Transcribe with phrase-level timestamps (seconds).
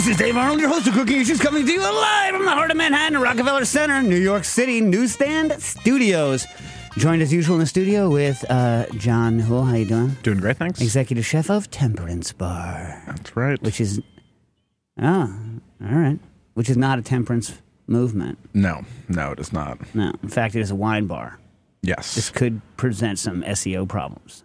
[0.00, 2.50] This is Dave Arnold, your host of Cooking Issues, coming to you live from the
[2.50, 6.46] heart of Manhattan, Rockefeller Center, New York City Newsstand Studios.
[6.96, 9.62] Joined as usual in the studio with uh, John Hull.
[9.62, 10.16] How you doing?
[10.22, 10.80] Doing great, thanks.
[10.80, 13.60] Executive chef of Temperance Bar, That's right.
[13.60, 14.00] which is
[15.02, 15.38] oh,
[15.84, 16.18] all right,
[16.54, 18.38] which is not a temperance movement.
[18.54, 19.94] no, no, it is not.
[19.94, 21.38] No, in fact, it is a wine bar.
[21.82, 24.44] Yes, This could present some SEO problems.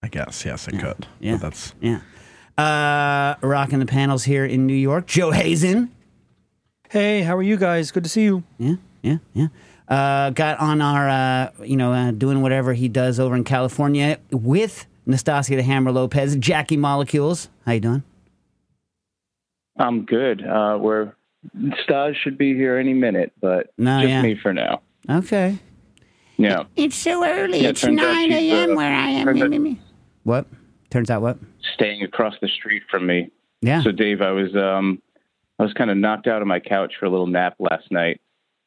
[0.00, 0.44] I guess.
[0.44, 1.08] Yes, it could.
[1.18, 1.32] Yeah.
[1.32, 2.02] But that's Yeah.
[2.58, 5.92] Uh, rocking the panels here in New York, Joe Hazen.
[6.90, 7.92] Hey, how are you guys?
[7.92, 8.42] Good to see you.
[8.58, 9.46] Yeah, yeah, yeah.
[9.86, 14.18] Uh, got on our, uh, you know, uh, doing whatever he does over in California
[14.32, 17.48] with Nastasia the Hammer Lopez, Jackie Molecules.
[17.64, 18.02] How you doing?
[19.78, 20.44] I'm good.
[20.44, 21.12] Uh, we're
[21.84, 24.22] Stas should be here any minute, but No, just yeah.
[24.22, 24.82] me for now.
[25.08, 25.58] Okay.
[26.36, 26.64] Yeah.
[26.74, 27.60] It's so early.
[27.60, 28.66] Yeah, turns out she's, uh,
[29.24, 29.76] turns out-
[30.24, 30.46] What?
[30.90, 31.38] Turns out what?
[31.74, 33.30] Staying across the street from me.
[33.60, 33.82] Yeah.
[33.82, 35.02] So Dave, I was um
[35.58, 38.20] I was kind of knocked out of my couch for a little nap last night,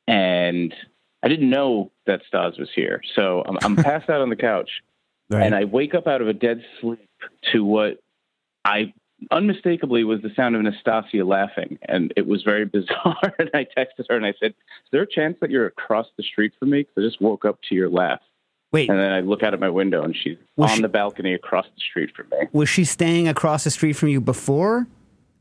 [0.07, 0.73] and
[1.23, 3.01] I didn't know that Stas was here.
[3.15, 4.69] So I'm, I'm passed out on the couch,
[5.29, 5.43] Right.
[5.45, 7.07] and I wake up out of a dead sleep
[7.53, 7.99] to what
[8.65, 8.93] I
[9.31, 13.33] unmistakably was the sound of Nastasia laughing, and it was very bizarre.
[13.39, 16.23] and I texted her and I said, "Is there a chance that you're across the
[16.23, 16.81] street from me?
[16.83, 18.19] Because I just woke up to your laugh."
[18.71, 20.87] Wait, And then I look out of my window, and she's Was on she- the
[20.89, 22.47] balcony across the street from me.
[22.53, 24.87] was she staying across the street from you before,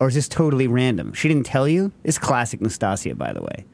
[0.00, 1.12] or is this totally random?
[1.12, 1.92] She didn't tell you.
[2.02, 3.64] It's classic Nastasia, by the way.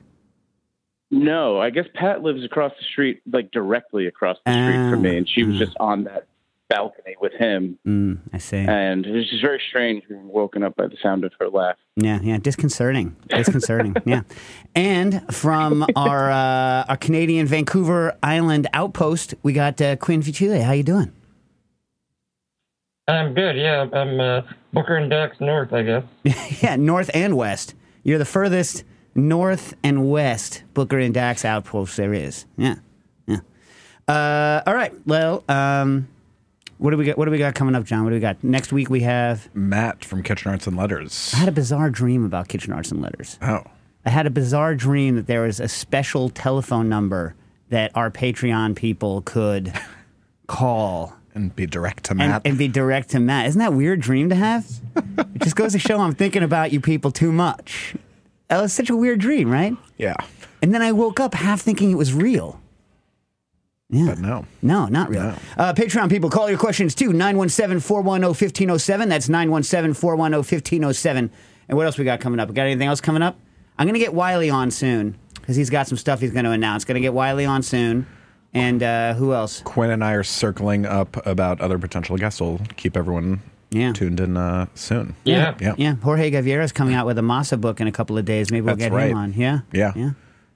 [1.10, 5.16] No, I guess Pat lives across the street, like directly across the street from me,
[5.16, 5.58] and she was Ah.
[5.64, 6.26] just on that
[6.68, 8.56] balcony with him, Mm, I see.
[8.58, 11.76] and it was just very strange being woken up by the sound of her laugh.
[11.96, 13.94] Yeah, yeah, disconcerting, disconcerting.
[14.04, 14.22] yeah,
[14.74, 20.62] and from our uh, our Canadian Vancouver Island outpost, we got uh, Quinn Fuchile.
[20.62, 21.12] How you doing?
[23.08, 23.56] I'm good.
[23.56, 26.04] Yeah, I'm uh, Booker and Dax North, I guess.
[26.62, 27.74] yeah, north and west.
[28.02, 28.82] You're the furthest
[29.14, 32.46] north and west Booker and Dax outpost there is.
[32.56, 32.76] Yeah,
[33.26, 33.38] yeah.
[34.08, 34.92] Uh, all right.
[35.06, 36.08] Well, um,
[36.78, 37.18] what do we got?
[37.18, 38.04] What do we got coming up, John?
[38.04, 38.88] What do we got next week?
[38.90, 39.48] We have.
[39.54, 41.32] Matt from Kitchen Arts and Letters.
[41.34, 43.38] I had a bizarre dream about Kitchen Arts and Letters.
[43.42, 43.62] Oh,
[44.04, 47.34] I had a bizarre dream that there was a special telephone number
[47.70, 49.72] that our Patreon people could
[50.46, 52.42] call and be direct to and, Matt.
[52.44, 53.46] and be direct to Matt.
[53.46, 54.66] Isn't that a weird dream to have?
[55.18, 57.94] it just goes to show I'm thinking about you people too much.
[58.48, 59.76] That was such a weird dream, right?
[59.98, 60.14] yeah,
[60.62, 62.60] And then I woke up half thinking it was real.
[63.88, 64.06] Yeah.
[64.06, 64.44] but no.
[64.62, 65.26] No, not really.
[65.26, 65.36] No.
[65.56, 67.12] Uh, Patreon people, call your questions too.
[67.12, 69.08] 917 410 1507.
[69.08, 71.30] That's 917 410 1507.
[71.68, 72.48] And what else we got coming up?
[72.48, 73.38] We got anything else coming up?
[73.78, 76.50] I'm going to get Wiley on soon because he's got some stuff he's going to
[76.50, 76.84] announce.
[76.84, 78.06] Going to get Wiley on soon.
[78.54, 79.60] And uh, who else?
[79.60, 82.40] Quinn and I are circling up about other potential guests.
[82.40, 83.92] We'll keep everyone Yeah.
[83.92, 85.14] tuned in uh, soon.
[85.24, 85.54] Yeah.
[85.60, 85.74] Yeah.
[85.76, 85.94] Yeah.
[85.96, 88.50] Jorge Gaviria is coming out with a Masa book in a couple of days.
[88.50, 89.10] Maybe we'll That's get right.
[89.10, 89.32] him on.
[89.34, 89.60] Yeah.
[89.72, 89.92] Yeah.
[89.94, 90.10] Yeah.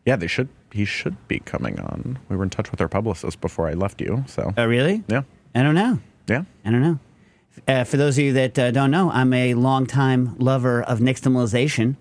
[0.07, 0.49] Yeah, they should.
[0.73, 2.19] He should be coming on.
[2.29, 4.25] We were in touch with our publicist before I left you.
[4.27, 5.03] So Oh, really?
[5.09, 5.23] yeah,
[5.55, 5.99] I don't know.
[6.29, 6.45] yeah.
[6.65, 6.99] I don't know.
[7.67, 11.97] Uh, for those of you that uh, don't know, I'm a longtime lover of nixtamalization.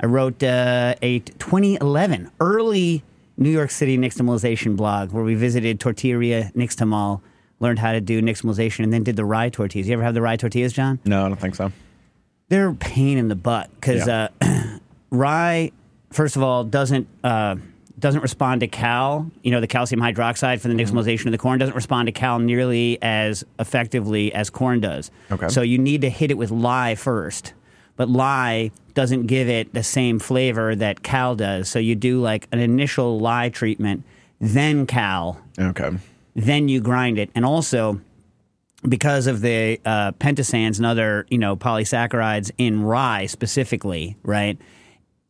[0.00, 3.02] I wrote uh, a 2011 early
[3.36, 7.20] New York City nixtamalization blog where we visited Tortilleria Nixtamal,
[7.60, 9.86] learned how to do nixtamalization, and then did the rye tortillas.
[9.88, 10.98] You ever have the rye tortillas, John?
[11.04, 11.70] No, I don't think so.
[12.48, 14.28] They're a pain in the butt because Yeah.
[14.40, 14.78] uh,
[15.10, 15.70] rye,
[16.10, 17.56] first of all, doesn't uh,
[18.00, 19.30] doesn't respond to cal.
[19.42, 20.96] You know, the calcium hydroxide for the Mm-hmm.
[20.98, 25.10] nixtamalization of the corn doesn't respond to cal nearly as effectively as corn does.
[25.30, 25.48] Okay.
[25.48, 27.52] So you need to hit it with lye first,
[27.96, 31.68] but lye doesn't give it the same flavor that cal does.
[31.68, 34.04] So you do like an initial lye treatment,
[34.40, 35.90] then cal, Okay.
[36.34, 38.00] then you grind it, and also
[38.88, 44.56] because of the uh, pentosans and other you know polysaccharides in rye specifically, right?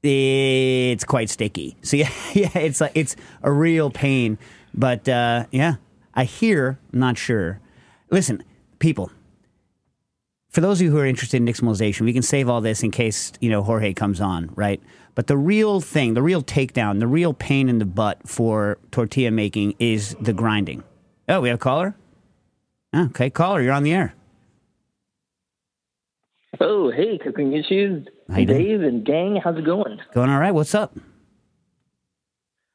[0.03, 1.77] It's quite sticky.
[1.83, 4.39] So yeah, yeah, it's like it's a real pain.
[4.75, 5.75] But uh, yeah,
[6.15, 7.61] I hear, I'm not sure.
[8.11, 8.43] Listen,
[8.79, 9.11] people.
[10.49, 12.91] For those of you who are interested in nixtamalization, we can save all this in
[12.91, 14.81] case you know Jorge comes on, right?
[15.15, 19.31] But the real thing, the real takedown, the real pain in the butt for tortilla
[19.31, 20.83] making is the grinding.
[21.29, 21.95] Oh, we have a caller.
[22.93, 24.15] Oh, okay, caller, you're on the air.
[26.61, 28.07] Oh, hey, cooking issues.
[28.31, 28.45] How?
[28.45, 29.99] Dave and gang, how's it going?
[30.15, 30.53] Going all right?
[30.53, 30.97] What's up?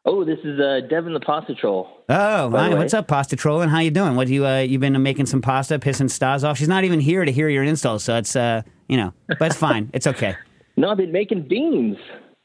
[0.07, 1.87] Oh, this is uh, Devin the Pasta Troll.
[2.09, 3.69] Oh, hi, what's up, pasta trolling?
[3.69, 4.15] How you doing?
[4.15, 6.57] What do you uh, you been making some pasta, pissing stars off?
[6.59, 9.55] She's not even here to hear your install, so it's uh, you know, but it's
[9.55, 9.89] fine.
[9.93, 10.35] It's okay.
[10.77, 11.95] No, I've been making beans.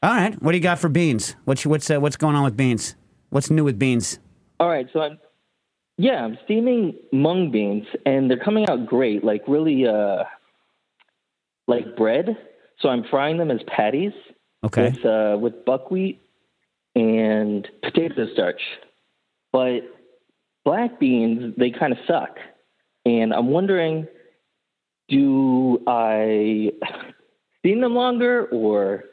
[0.01, 1.35] All right, what do you got for beans?
[1.43, 2.95] What's what's uh, what's going on with beans?
[3.29, 4.19] What's new with beans?
[4.57, 5.19] All right, so I'm,
[5.97, 10.23] yeah, I'm steaming mung beans, and they're coming out great, like really, uh,
[11.67, 12.37] like bread.
[12.81, 14.13] So I'm frying them as patties
[14.63, 14.91] Okay.
[14.91, 16.21] with uh, with buckwheat
[16.95, 18.61] and potato starch.
[19.51, 19.81] But
[20.63, 22.37] black beans, they kind of suck.
[23.05, 24.07] And I'm wondering,
[25.09, 26.71] do I
[27.59, 29.03] steam them longer or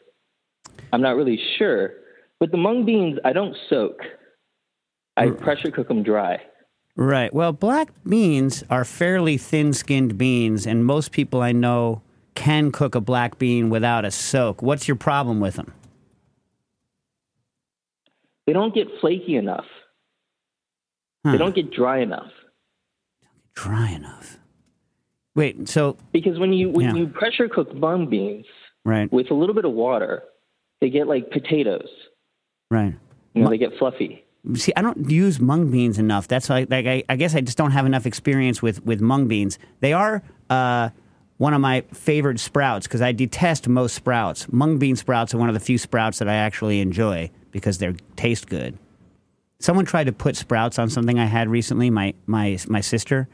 [0.93, 1.93] I'm not really sure.
[2.41, 4.01] With the mung beans, I don't soak.
[5.17, 6.41] I pressure cook them dry.
[6.95, 7.33] Right.
[7.33, 12.03] Well, black beans are fairly thin skinned beans, and most people I know
[12.39, 14.63] can cook a black bean without a soak.
[14.63, 15.73] What's your problem with them?
[18.47, 19.67] They don't get flaky enough.
[21.25, 21.33] Huh.
[21.33, 22.31] They don't get dry enough.
[23.55, 24.39] Dry enough.
[25.35, 26.95] Wait, so, Because when you when Yeah.
[26.95, 28.47] you pressure cook mung beans
[28.85, 30.23] right, with a little bit of water,
[30.81, 31.89] they get like potatoes.
[32.71, 32.95] right.
[33.35, 34.25] You know, they get fluffy.
[34.55, 36.27] See, I don't use mung beans enough.
[36.27, 39.29] That's why, like, I, I guess I just don't have enough experience with, with mung
[39.29, 39.59] beans.
[39.81, 40.89] They are uh,
[41.39, 44.47] one of my favorite sprouts because I detest most sprouts.
[44.53, 47.93] Mung bean sprouts are one of the few sprouts that I actually enjoy because they
[48.17, 48.79] taste good.
[49.61, 53.29] Someone tried to put sprouts on something I had recently, my, my, my sister.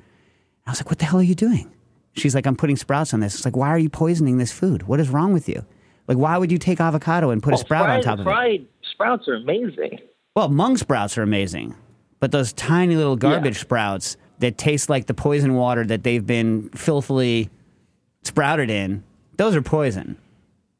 [0.66, 1.70] I was like, what the hell are you doing?
[2.16, 3.34] She's like, I'm putting sprouts on this.
[3.34, 4.84] It's like, why are you poisoning this food?
[4.84, 5.64] What is wrong with you?
[6.06, 8.20] Like, why would you take avocado and put a Oh, sprout fried, on top of
[8.20, 8.24] it?
[8.24, 9.98] fried sprouts are amazing.
[10.36, 11.74] Well, mung sprouts are amazing,
[12.20, 16.68] but those tiny little garbage sprouts that taste like the poison water that they've been
[16.70, 17.48] filthily
[18.24, 19.04] sprouted in,
[19.36, 20.16] those are poison.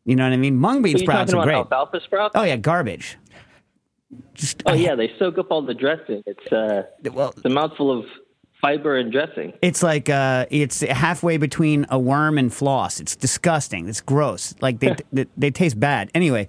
[0.04, 0.56] You know what I mean?
[0.56, 1.56] Mung bean you sprouts are great.
[1.56, 2.32] alfalfa sprouts?
[2.36, 3.16] Oh yeah, garbage.
[4.34, 6.22] Just Oh I- yeah, they soak up all the dressing.
[6.26, 6.82] It's uh,
[7.12, 8.04] well, it's a mouthful of
[8.60, 9.52] fiber and dressing.
[9.62, 13.00] It's like uh, it's halfway between a worm and floss.
[13.00, 13.88] It's disgusting.
[13.88, 14.54] It's gross.
[14.60, 16.10] Like they they, they taste bad.
[16.14, 16.48] Anyway,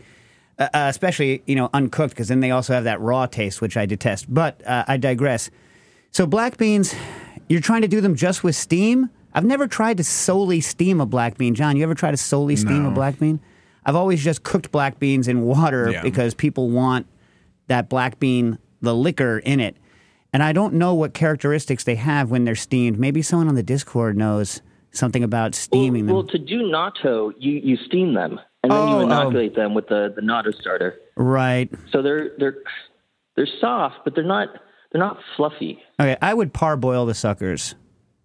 [0.59, 3.77] uh, uh, especially you know uncooked because then they also have that raw taste, which
[3.77, 4.31] I detest.
[4.33, 5.50] But uh, I digress.
[6.12, 6.94] So black beans,
[7.48, 9.09] you're trying to do them just with steam.
[9.36, 11.54] I've never tried to solely steam a black bean.
[11.56, 13.42] John, you ever tried to solely steam a black bean?
[13.86, 16.02] I've always just cooked black beans in water Yeah.
[16.02, 17.06] because people want
[17.68, 19.76] that black bean, the liquor in it.
[20.32, 22.98] And I don't know what characteristics they have when they're steamed.
[22.98, 24.62] Maybe someone on the Discord knows
[24.92, 28.88] something about steaming well, well, to do natto, you, you steam them and then Oh,
[28.88, 29.00] you oh.
[29.02, 30.96] inoculate them with the, the natto starter.
[31.18, 31.70] Right.
[31.92, 32.56] So they're they're
[33.36, 34.48] they're soft, but they're not
[34.92, 35.80] they're not fluffy.
[36.00, 36.16] Okay.
[36.22, 37.76] I would parboil the suckers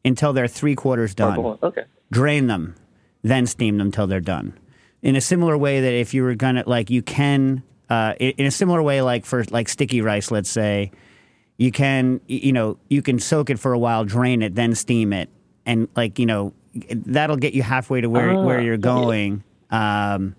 [0.05, 1.59] until they're three quarters done.
[1.63, 1.85] Okay.
[2.11, 2.75] Drain them,
[3.23, 4.59] then steam them till they're done.
[5.03, 7.63] In a similar way that if you were gonna like, you can.
[7.89, 10.93] Uh, in a similar way, like for like sticky rice, let's say,
[11.57, 15.13] you can you know you can soak it for a while, drain it, then steam
[15.13, 15.29] it,
[15.67, 16.53] and like you know
[16.91, 18.79] that'll get you halfway to where Ah, where you're yeah.
[18.79, 19.43] going.
[19.71, 20.37] Um,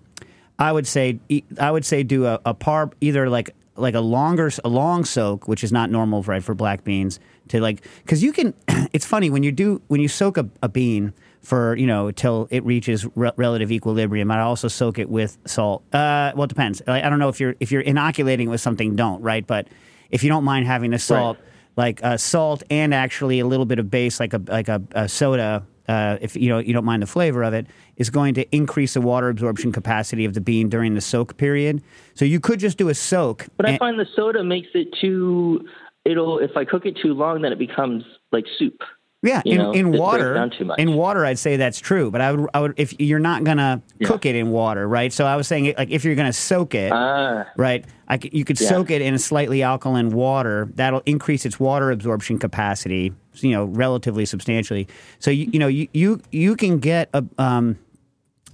[0.58, 1.18] I would say
[1.60, 5.46] I would say do a, a par either like like a longer a long soak,
[5.46, 8.54] which is not normal right for black beans to like because you can.
[8.92, 12.48] it's funny when you do when you soak a, a bean for you know till
[12.50, 14.30] it reaches re- relative equilibrium.
[14.30, 15.82] I also soak it with salt.
[15.92, 16.82] Uh, well, it depends.
[16.86, 19.68] I, I don't know if you're if you're inoculating it with something, don't right, but
[20.10, 21.38] if you don't mind having the salt.
[21.74, 25.08] Like uh, salt and actually a little bit of base, like a like a, a
[25.08, 28.54] soda, uh, if you know you don't mind the flavor of it, is going to
[28.54, 31.82] increase the water absorption capacity of the bean during the soak period.
[32.12, 33.46] So you could just do a soak.
[33.56, 35.66] But I find the soda makes it too.
[36.04, 38.80] It'll if I cook it too long, then it becomes like soup.
[39.22, 40.78] yeah, in, know, in water, down too much.
[40.80, 42.10] in water, I'd say that's true.
[42.10, 44.08] But I would, I would, if you're not gonna Yeah.
[44.08, 45.12] cook it in water, right?
[45.12, 47.84] So I was saying, like, if you're gonna soak it, Ah, right?
[48.08, 48.68] I you could Yeah.
[48.68, 50.68] soak it in a slightly alkaline water.
[50.74, 54.88] That'll increase its water absorption capacity, you know, relatively substantially.
[55.20, 57.78] So you, you know, you you you can get a, um,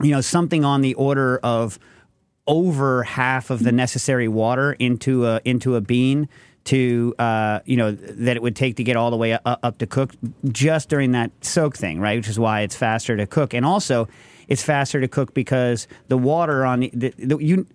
[0.03, 1.79] you know, something on the order of
[2.47, 6.29] over half of the necessary water into a into a bean
[6.69, 9.87] to uh, you know that it would take to get all the way up, to
[9.87, 10.15] cook
[10.47, 12.19] just during that soak thing, right?
[12.19, 14.07] Which is why it's faster to cook, and also
[14.49, 17.67] it's faster to cook because the water on the, the, the you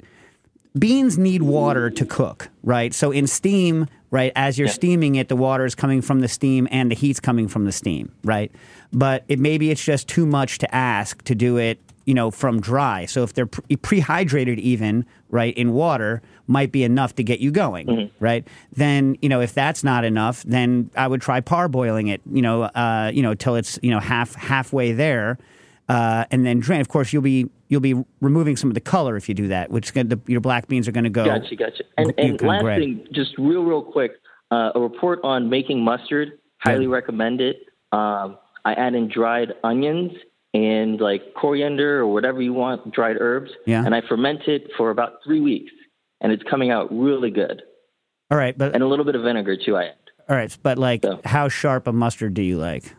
[0.78, 2.94] beans need water to cook, right?
[2.94, 6.68] So in steam, right, as you're steaming it, the water is coming from the steam
[6.70, 8.52] and the heat's coming from the steam, right?
[8.92, 12.60] But it maybe it's just too much to ask to do it, you know, from
[12.60, 13.06] dry.
[13.06, 17.52] So if they're pre- prehydrated even, right, in water, might be enough to get you
[17.52, 18.48] going, right?
[18.74, 22.64] Then, you know, if that's not enough, then I would try parboiling it, you know,
[22.64, 25.38] uh, you know, till it's, you know, half halfway there
[25.90, 26.82] uh, and then drain.
[26.82, 29.72] Of course, you'll be you'll be removing some of the color if you do that,
[29.72, 31.26] which gonna, the, your black beans are going to go.
[31.26, 31.84] gotcha, gotcha.
[31.98, 34.14] And, and last thing, just real, real quick,
[34.52, 36.40] uh, a report on making mustard.
[36.60, 37.58] Highly recommend it.
[37.92, 40.14] Um, I add in dried onions
[40.54, 43.52] and like coriander or whatever you want, dried herbs.
[43.66, 43.84] Yeah.
[43.86, 45.72] And I ferment it for about three weeks,
[46.22, 47.62] and it's coming out really good.
[48.32, 49.76] All right, but And a little bit of vinegar too.
[49.78, 49.96] I add.
[50.30, 52.94] all right, but like, So- how sharp a mustard do you like?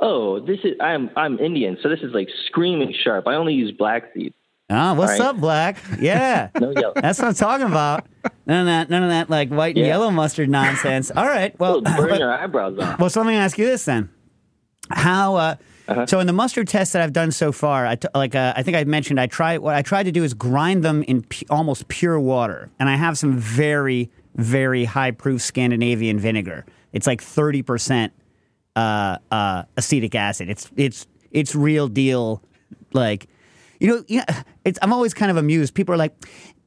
[0.00, 3.26] oh, this is I'm I'm Indian, so this is like screaming sharp.
[3.26, 4.34] I only use black seed.
[4.68, 5.20] Oh, what's right.
[5.28, 5.76] up, Black?
[6.00, 6.48] Yeah.
[6.60, 6.92] No yellow.
[6.96, 8.04] That's what I'm talking about.
[8.46, 11.12] None of that, none of that like white and yellow mustard nonsense.
[11.14, 11.56] All right.
[11.60, 12.98] Well, burn but- your eyebrows off.
[12.98, 14.10] well, so let me ask you this then:
[14.90, 15.36] How?
[15.36, 15.54] Uh,
[15.88, 16.06] Uh-huh.
[16.06, 18.62] So in the mustard tests that I've done so far, I t- like uh, I
[18.62, 21.46] think I mentioned I tried what I tried to do is grind them in pu-
[21.48, 26.66] almost pure water, and I have some very very high proof Scandinavian vinegar.
[26.92, 28.12] It's like thirty percent
[28.74, 30.50] uh, uh, acetic acid.
[30.50, 32.42] It's it's it's real deal.
[32.92, 33.28] Like
[33.78, 34.24] you know, yeah.
[34.64, 35.74] It's I'm always kind of amused.
[35.74, 36.14] People are like.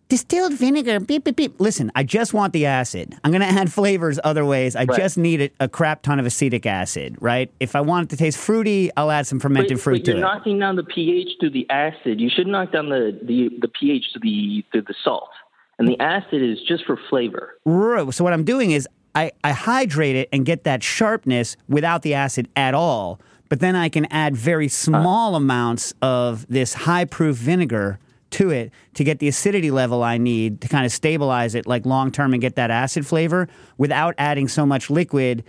[0.10, 1.60] Distilled vinegar, beep, beep, beep.
[1.62, 3.16] Listen, I just want the acid.
[3.24, 4.76] I'm going to add flavors other ways.
[4.76, 4.98] I Right.
[4.98, 7.52] just need a, a crap ton of acetic acid, right?
[7.60, 10.12] If I want it to taste fruity, I'll add some fermented But, fruit but to
[10.14, 10.22] you're it.
[10.22, 12.20] knocking down the pH to the acid.
[12.20, 15.30] You should knock down the, the, the pH to the through the salt.
[15.78, 17.54] And the acid is just for flavor.
[17.66, 18.12] Right.
[18.12, 22.16] So what I'm doing is I, I hydrate it and get that sharpness without the
[22.16, 23.20] acid at all.
[23.48, 24.70] But then I can add very uh.
[24.70, 28.00] small amounts of this high proof vinegar
[28.32, 31.86] to it to get the acidity level I need to kind of stabilize it like
[31.86, 35.44] long term and get that acid flavor without adding so much liquid.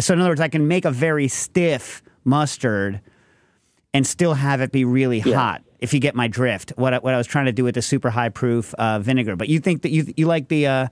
[0.00, 3.00] So in other words, I can make a very stiff mustard
[3.94, 5.34] and still have it be really Yeah.
[5.36, 5.62] hot.
[5.78, 7.82] If you get my drift, what I, what I was trying to do with the
[7.82, 9.34] super high proof uh, vinegar.
[9.36, 10.86] But you think that you you like the uh,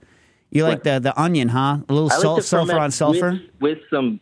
[0.51, 1.77] you like the the onion, huh?
[1.87, 3.31] A little like sulfur on sulfur.
[3.31, 4.19] with, with some.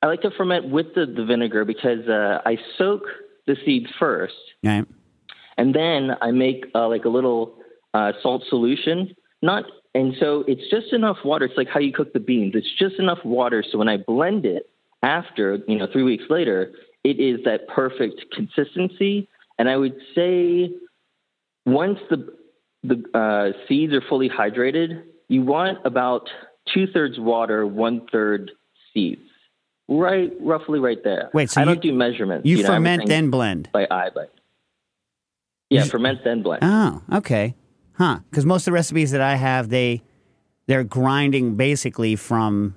[0.00, 3.02] I like to ferment with the, the vinegar because uh, I soak
[3.46, 4.84] the seeds first, Right.
[5.56, 7.54] And then I make uh, like a little
[7.94, 9.14] uh, salt solution.
[9.42, 11.44] Not and so it's just enough water.
[11.44, 12.54] It's like how you cook the beans.
[12.54, 14.70] It's just enough water so when I blend it
[15.02, 16.72] after, you know, three weeks later,
[17.04, 19.28] it is that perfect consistency.
[19.58, 20.70] And I would say
[21.66, 22.34] once the
[22.84, 26.28] the uh, seeds are fully hydrated, you want about
[26.72, 28.50] two thirds water, one third
[28.92, 29.20] seeds.
[29.88, 31.30] Right, roughly right there.
[31.34, 32.46] Wait, so I you- don't do measurements.
[32.46, 33.68] You know, ferment then blend.
[33.72, 34.32] by eye, but
[35.74, 36.62] yeah, ferment then blend.
[36.62, 37.54] Oh, okay,
[37.94, 38.20] huh?
[38.30, 40.02] Because most of the recipes that I have, they
[40.66, 42.74] they're grinding basically from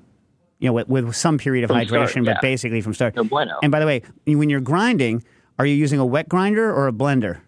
[0.60, 3.16] you know with, with some period of From hydration, start, but basically from start.
[3.16, 3.60] No bueno.
[3.62, 5.24] And by the way, when you're grinding,
[5.60, 7.42] are you using a wet grinder or a blender?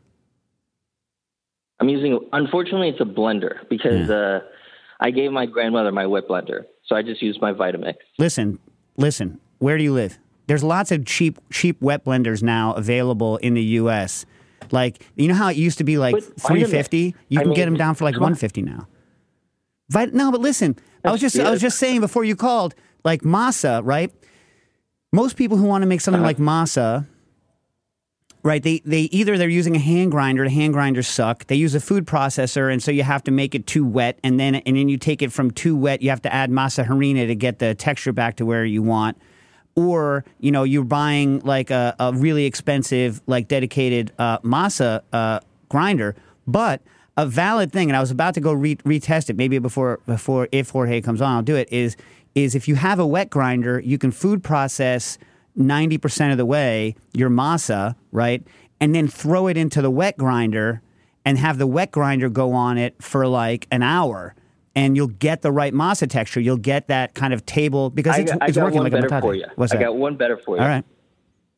[1.80, 2.20] I'm using.
[2.34, 4.40] Unfortunately, it's a blender because uh,
[5.00, 7.96] I gave my grandmother my wet blender, so I just use my Vitamix.
[8.18, 8.60] Listen,
[8.98, 9.40] listen.
[9.60, 10.18] Where do you live?
[10.48, 14.26] There's lots of cheap cheap wet blenders now available in the U.S.
[14.74, 17.16] Like you know how it used to be like But three fifty.
[17.30, 18.88] You I can get them down for like one fifty now.
[19.90, 22.76] Vit- no, but listen, I was That's just I was just saying before you called,
[23.06, 24.12] like masa, right?
[25.14, 26.28] Most people who want to make something Uh-huh.
[26.28, 27.08] like masa,
[28.44, 28.62] right?
[28.62, 31.48] They they either they're using a hand grinder, the hand grinders suck.
[31.48, 34.40] They use a food processor, and so you have to make it too wet, and
[34.40, 36.02] then and then you take it from too wet.
[36.02, 39.18] You have to add masa harina to get the texture back to where you want.
[39.78, 45.40] Or you know you're buying like a, a really expensive like dedicated uh, masa uh,
[45.70, 46.16] grinder,
[46.46, 46.82] but
[47.16, 50.50] a valid thing, and I was about to go re- retest it maybe before before
[50.52, 51.72] if Jorge comes on, I'll do it.
[51.72, 51.96] Is
[52.34, 55.18] is if you have a wet grinder, you can food process
[55.58, 58.44] 90% of the way your masa, right?
[58.80, 60.82] And then throw it into the wet grinder
[61.26, 64.36] and have the wet grinder go on it for like an hour.
[64.78, 66.40] And you'll get the right masa texture.
[66.40, 69.22] You'll get that kind of table because it's, got, it's working one like a better
[69.22, 69.46] for you.
[69.56, 70.62] What's I got one better for you.
[70.62, 70.86] All right.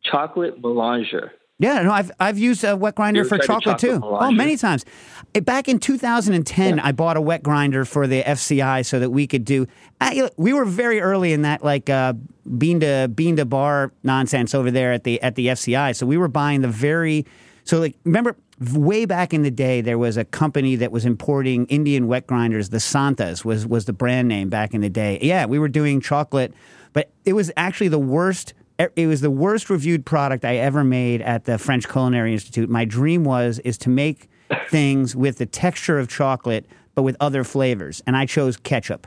[0.04, 1.32] Chocolate melanger.
[1.62, 4.00] Yeah, no, I've I've used a wet grinder for the chocolate, too.
[4.00, 4.86] chocolate Oh, many times.
[5.34, 9.44] Back in 2010, I bought a wet grinder for the FCI so that we could
[9.44, 9.68] do.
[10.00, 12.14] I, we were very early in that like uh,
[12.58, 15.98] bean to bean to bar nonsense over there at the at the FCI.
[15.98, 17.26] So we were buying the very.
[17.66, 21.66] So like remember way back in the day there was a company that was importing
[21.68, 22.70] Indian wet grinders.
[22.70, 25.20] The Santhas was was the brand name back in the day.
[25.22, 26.54] Yeah, we were doing chocolate,
[26.94, 28.54] but it was actually the worst
[28.96, 32.70] it was the worst reviewed product I ever made at the French Culinary Institute.
[32.70, 34.30] My dream was is to make
[34.70, 39.06] things with the texture of chocolate but with other flavors, and I chose ketchup.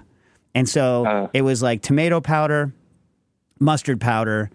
[0.54, 1.28] And so Uh.
[1.32, 2.72] it was like tomato powder,
[3.58, 4.50] mustard powder,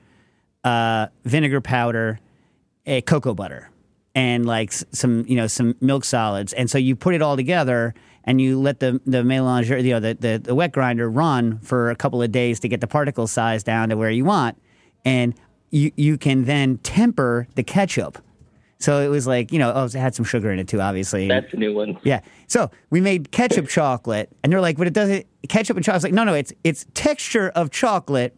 [0.64, 2.20] uh, vinegar powder,
[2.86, 3.70] a cocoa butter,
[4.18, 6.52] and like some you know some milk solids.
[6.54, 7.94] And so you put it all together
[8.24, 11.92] and you let the the melange, you know, the, the the wet grinder run for
[11.92, 14.60] a couple of days to get the particle size down to where you want,
[15.06, 15.36] and
[15.70, 18.18] you you can then temper the ketchup.
[18.80, 21.28] So it was like you know, oh, it had some sugar in it too, obviously.
[21.28, 22.00] That's a new one.
[22.04, 22.22] Yeah.
[22.48, 26.06] So we made ketchup chocolate, and they're like, but it doesn't ketchup and chocolate.
[26.06, 28.36] Like, no, no, it's it's texture of chocolate,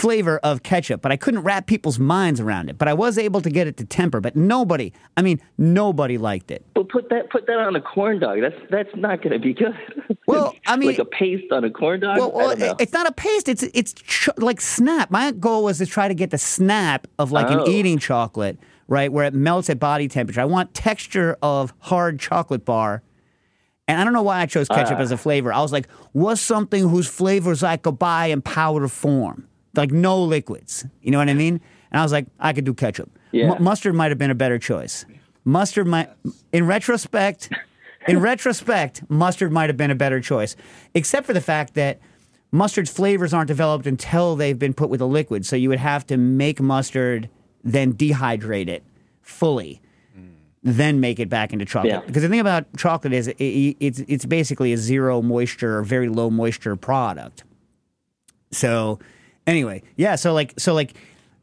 [0.00, 1.02] flavor of ketchup.
[1.02, 2.78] But I couldn't wrap people's minds around it.
[2.78, 4.20] But I was able to get it to temper.
[4.20, 6.64] But nobody, I mean, nobody liked it.
[6.74, 8.40] But put that put that on a corn dog.
[8.40, 9.74] That's that's not going to be good.
[10.26, 12.18] Well, I mean, like a paste on a corn dog.
[12.18, 13.48] Well, well it's not a paste.
[13.48, 15.10] It's it's ch- like snap.
[15.10, 17.68] My goal was to try to get the snap of like an Oh.
[17.68, 20.40] eating chocolate, right, where it melts at body temperature.
[20.40, 23.02] I want texture of hard chocolate bar.
[23.88, 25.02] And I don't know why I chose ketchup Ah.
[25.02, 25.52] as a flavor.
[25.52, 30.22] I was like, what's something whose flavors I could buy in powder form, like no
[30.22, 30.84] liquids.
[31.02, 31.60] You know what I mean?
[31.90, 33.10] And I was like, I could do ketchup.
[33.32, 33.54] Yeah.
[33.54, 35.04] M- mustard might have been a better choice.
[35.44, 36.10] Mustard might,
[36.52, 37.50] in retrospect,
[38.06, 40.56] in retrospect, mustard might have been a better choice,
[40.94, 42.00] except for the fact that
[42.52, 45.46] mustard's flavors aren't developed until they've been put with a liquid.
[45.46, 47.28] So you would have to make mustard,
[47.64, 48.84] then dehydrate it
[49.22, 49.80] fully,
[50.18, 50.32] mm.
[50.62, 51.92] then make it back into chocolate.
[51.92, 52.00] Yeah.
[52.00, 56.08] Because the thing about chocolate is it, it's it's basically a zero moisture or very
[56.08, 57.44] low moisture product.
[58.52, 58.98] So
[59.46, 60.16] anyway, yeah.
[60.16, 60.94] So like so like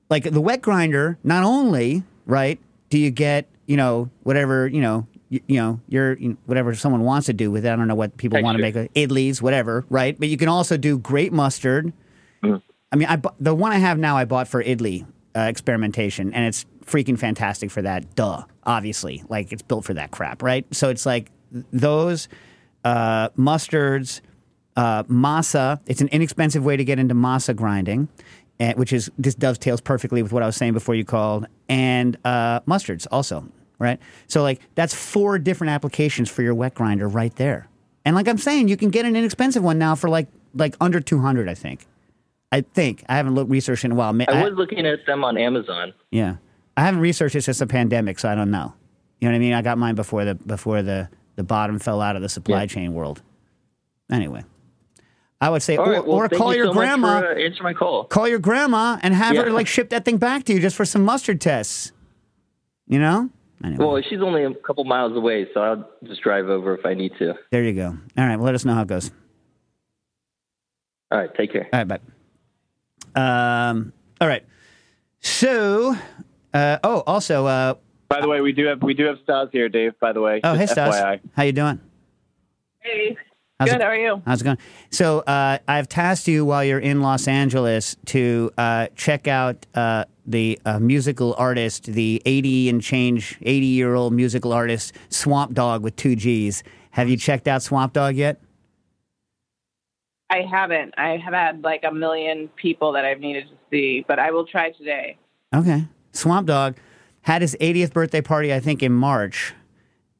[0.09, 1.17] like the wet grinder.
[1.23, 6.17] Not only right do you get you know whatever you know you, you know your
[6.17, 7.69] you know, whatever someone wants to do with it.
[7.69, 9.85] I don't know what people want to make idlis, whatever.
[9.89, 11.93] Right, but you can also do great mustard.
[12.91, 16.45] I mean, I the one I have now I bought for idli uh, experimentation, and
[16.45, 18.15] it's freaking fantastic for that.
[18.15, 20.65] Duh, obviously, like it's built for that crap, right?
[20.73, 21.29] So it's like
[21.73, 22.29] those
[22.85, 24.21] uh, mustards,
[24.77, 25.81] uh, masa.
[25.88, 28.07] It's an inexpensive way to get into masa grinding,
[28.62, 32.15] eh, which is this dovetails perfectly with what I was saying before you called, and
[32.24, 33.43] uh, mustards also,
[33.79, 34.00] right?
[34.27, 37.67] So like that's four different applications for your wet grinder right there.
[38.05, 41.01] And like I'm saying, you can get an inexpensive one now for like like under
[41.01, 41.86] two hundred, I think.
[42.50, 44.15] I think I haven't looked researched in a while.
[44.22, 45.93] I I- was looking at them on Amazon.
[46.12, 46.36] yeah,
[46.77, 48.74] I haven't researched it since the pandemic, so I don't know.
[49.19, 49.53] You know what I mean?
[49.53, 52.67] I got mine before the before the the bottom fell out of the supply Yeah.
[52.67, 53.22] chain world.
[54.10, 54.43] Anyway,
[55.39, 57.32] I would say, All or, right, well, or call you your so grandma, Much for,
[57.39, 58.06] uh, answer my call.
[58.06, 60.86] call your grandma, and have her like ship that thing back to you just for
[60.86, 61.91] some mustard tests.
[62.88, 63.29] You know?
[63.63, 66.94] Anyway, Well, she's only a couple miles away, so I'll just drive over if I
[66.94, 67.34] need to.
[67.51, 67.88] there you go.
[68.17, 69.12] All right, well, let us know how it goes.
[71.12, 71.67] All right, take care.
[71.73, 72.00] All right, bye.
[73.15, 74.43] Um, all right.
[75.21, 75.95] So,
[76.54, 77.73] uh, oh, also, uh,
[78.10, 79.93] By the way, we do have we do have Stas here, Dave.
[80.00, 81.19] By the way, oh, hey, Stas, FYI.
[81.36, 81.80] how you doing?
[82.80, 83.17] Hey,
[83.60, 83.76] How's good.
[83.78, 84.22] it- How are you?
[84.26, 84.58] How's it going?
[84.91, 90.06] So uh, I've tasked you while you're in Los Angeles to uh, check out uh,
[90.28, 95.82] the uh, musical artist, the 80 and change, 80 year old musical artist Swamp Dogg
[95.82, 96.63] with two G's.
[96.91, 98.39] Have you checked out Swamp Dogg yet?
[100.30, 100.93] I haven't.
[100.98, 104.46] I have had like a million people that I've needed to see, but I will
[104.46, 105.17] try today.
[105.56, 105.86] Okay.
[106.12, 106.76] Swamp Dogg
[107.22, 109.54] had his 80th birthday party, I think, in March.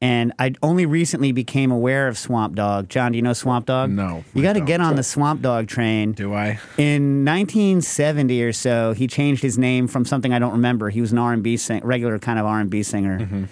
[0.00, 2.88] And I only recently became aware of Swamp Dogg.
[2.88, 3.90] John, do you know Swamp Dogg?
[3.90, 6.12] No, You got to get on the Swamp Dogg train.
[6.12, 6.60] Do I?
[6.76, 10.90] In 1970 or so, he changed his name from something I don't remember.
[10.90, 13.48] He was an R&B sing- regular kind of R&B singer.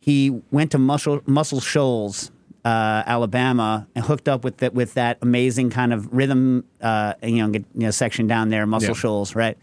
[0.00, 2.32] He went to Muscle, Muscle Shoals,
[2.64, 7.36] uh, Alabama, and hooked up with that with that amazing kind of rhythm, uh, you
[7.36, 8.94] know, get- you know, section down there, Muscle Yeah.
[8.94, 9.56] Shoals, right?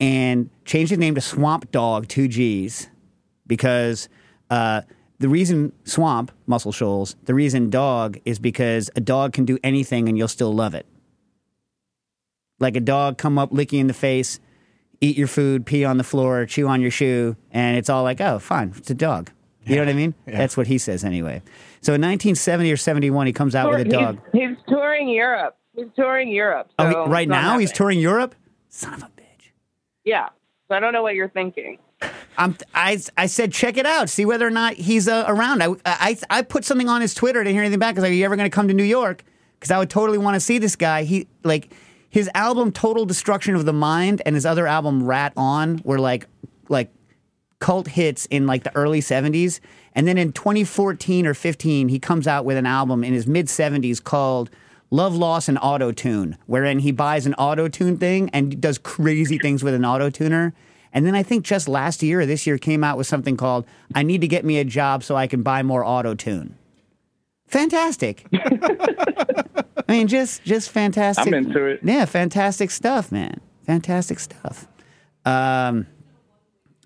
[0.00, 2.88] And changed his name to Swamp Dogg, two G's,
[3.46, 4.08] because
[4.50, 4.82] uh,
[5.20, 10.08] the reason Swamp Muscle Shoals, the reason Dog is because a dog can do anything
[10.08, 10.86] and you'll still love it
[12.60, 14.38] like a dog come up, lick you in the face,
[15.00, 18.20] eat your food, pee on the floor, chew on your shoe, and it's all like,
[18.20, 19.30] oh, fine, it's a dog.
[19.66, 20.14] You know what I mean?
[20.26, 21.42] That's what he says anyway.
[21.80, 24.18] So in 1970 or 71, he comes out with a dog.
[24.32, 25.56] He's, touring Europe.
[25.76, 26.70] He's touring Europe.
[26.78, 28.34] Oh, he- right it's not now he's touring Europe.
[28.68, 29.50] Son of a bitch.
[30.04, 30.30] Yeah.
[30.68, 31.78] So I don't know what you're thinking.
[32.38, 35.62] I'm, I, I said check it out, see whether or not he's uh, around.
[35.62, 37.42] I, I, I put something on his Twitter.
[37.44, 37.96] Didn't hear anything back.
[37.96, 39.24] I was like, are you ever going to come to New York?
[39.54, 41.04] Because I would totally want to see this guy.
[41.04, 41.72] He like
[42.08, 46.26] his album Total Destruction of the Mind and his other album Rat On were like
[46.68, 46.90] like
[47.58, 49.60] cult hits in like the early 70s.
[49.94, 53.46] And then in 2014 or 15, he comes out with an album in his mid
[53.46, 54.50] 70s called
[54.90, 59.38] Love, Loss, and Auto Tune, wherein he buys an auto tune thing and does crazy
[59.38, 60.52] things with an auto tuner.
[60.92, 63.64] And then I think just last year or this year came out with something called
[63.94, 66.56] I Need to Get Me a Job So I Can Buy More Auto Tune.
[67.46, 68.26] Fantastic.
[68.32, 71.26] I mean, just just fantastic.
[71.26, 71.80] I'm into it.
[71.82, 73.40] Yeah, fantastic stuff, man.
[73.64, 74.68] Fantastic stuff.
[75.24, 75.86] Um,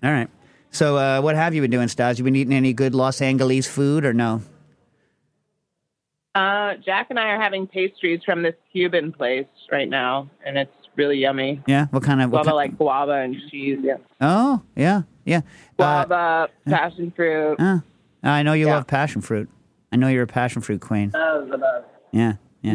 [0.03, 0.29] all right.
[0.71, 2.17] So, uh, what have you been doing, Stas?
[2.17, 4.41] You been eating any good Los Angeles food or no?
[6.33, 10.75] Uh, Jack and I are having pastries from this Cuban place right now, and it's
[10.95, 11.61] really yummy.
[11.67, 11.87] Yeah.
[11.91, 12.31] What kind of?
[12.31, 13.79] What Guava, kind, like guava and cheese.
[13.83, 13.97] Yeah.
[14.21, 15.37] oh, yeah, yeah.
[15.37, 17.55] Uh, Guava, passion fruit.
[17.59, 17.79] uh,
[18.23, 18.75] I know you Yeah.
[18.75, 19.49] love passion fruit.
[19.91, 21.11] I know you're a passion fruit queen.
[21.13, 21.85] Love the best.
[22.11, 22.73] Yeah, yeah.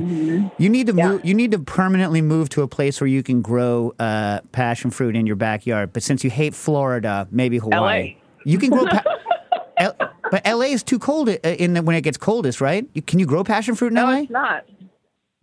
[0.59, 1.24] You need to move.
[1.24, 5.16] You need to permanently move to a place where you can grow uh, passion fruit
[5.16, 5.92] in your backyard.
[5.92, 8.16] But since you hate Florida, maybe Hawaii.
[8.16, 8.20] LA.
[8.44, 8.87] You can grow.
[8.87, 9.02] Pa-
[9.78, 9.96] L-
[10.30, 12.87] But LA is too cold uh, in the, when it gets coldest, right?
[12.94, 14.18] You, can you grow passion fruit in No, LA?
[14.20, 14.64] it's not.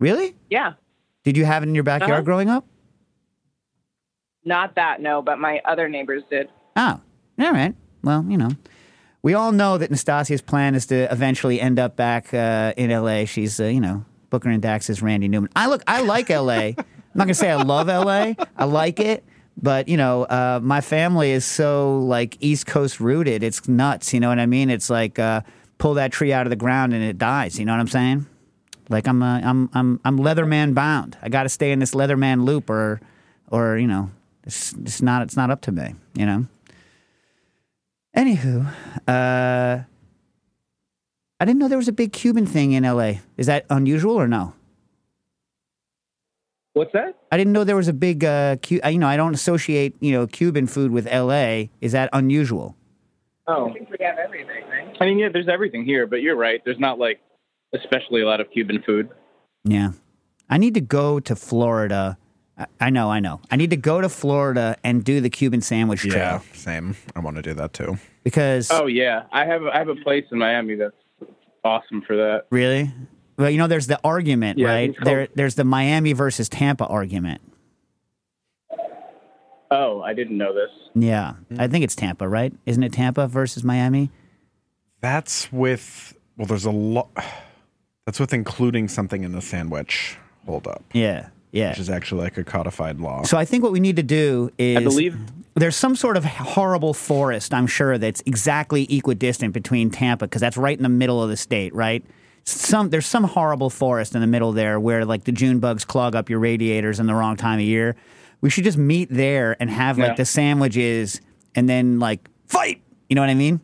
[0.00, 0.34] Really?
[0.48, 0.74] Yeah.
[1.24, 2.22] Did you have it in your backyard Uh-huh.
[2.22, 2.64] growing up?
[4.44, 6.48] Not that, no, but my other neighbors did.
[6.76, 7.00] Oh,
[7.40, 7.74] all right.
[8.02, 8.50] Well, you know,
[9.22, 13.24] we all know that Nastasia's plan is to eventually end up back uh, in LA.
[13.26, 15.50] She's, uh, you know, Booker and Dax's Randy Newman.
[15.56, 16.52] I look, I like LA.
[16.52, 16.76] I'm
[17.14, 18.34] not gonna say I love LA.
[18.56, 19.24] I like it,
[19.60, 23.42] but you know, uh, my family is so like East Coast rooted.
[23.42, 24.14] It's nuts.
[24.14, 24.70] You know what I mean?
[24.70, 25.40] It's like uh,
[25.78, 27.58] pull that tree out of the ground and it dies.
[27.58, 28.26] You know what I'm saying?
[28.88, 31.16] Like I'm, uh, I'm, I'm, I'm Leatherman bound.
[31.22, 33.00] I got to stay in this Leatherman loop, or,
[33.50, 34.10] or you know,
[34.44, 35.94] it's, it's not, it's not up to me.
[36.14, 36.46] You know.
[38.16, 38.66] Anywho,
[39.06, 39.82] uh,
[41.40, 43.14] I didn't know there was a big Cuban thing in LA.
[43.36, 44.54] Is that unusual or no?
[46.72, 47.16] What's that?
[47.30, 50.12] I didn't know there was a big, uh, Cu- you know, I don't associate, you
[50.12, 51.64] know, Cuban food with LA.
[51.80, 52.76] Is that unusual?
[53.46, 54.96] Oh, I think we have everything, right?
[55.00, 56.60] I mean, yeah, there's everything here, but you're right.
[56.64, 57.20] There's not like,
[57.74, 59.08] especially a lot of Cuban food.
[59.64, 59.92] Yeah.
[60.50, 62.16] I need to go to Florida.
[62.56, 63.40] I, I know, I know.
[63.50, 66.96] I need to go to Florida and do the Cuban sandwich Yeah, same.
[67.14, 67.98] I want to do that too.
[68.24, 70.94] because Oh yeah, I have I have a place in Miami that's
[71.64, 72.46] awesome for that.
[72.50, 72.90] really,
[73.36, 74.96] well, you know, there's the argument, Yeah, right?
[74.96, 77.40] called- There, there's the Miami versus Tampa argument.
[79.70, 80.70] Oh, I didn't know this.
[80.94, 82.54] Yeah, I think it's Tampa, right?
[82.64, 84.10] Isn't it Tampa versus Miami?
[85.02, 87.10] That's with well, there's a lot.
[88.08, 90.16] That's with including something in the sandwich.
[90.46, 91.68] Hold up, Yeah, yeah.
[91.68, 93.22] which is actually like a codified law.
[93.24, 95.18] So I think what we need to do is I believe
[95.56, 100.56] there's some sort of horrible forest, I'm sure, that's exactly equidistant between Tampa because that's
[100.56, 102.02] right in the middle of the state, right?
[102.44, 106.16] Some there's some horrible forest in the middle there where like the June bugs clog
[106.16, 107.94] up your radiators in the wrong time of year.
[108.40, 110.14] We should just meet there and have like Yeah.
[110.14, 111.20] the sandwiches
[111.54, 112.80] and then like fight.
[113.10, 113.60] You know what I mean?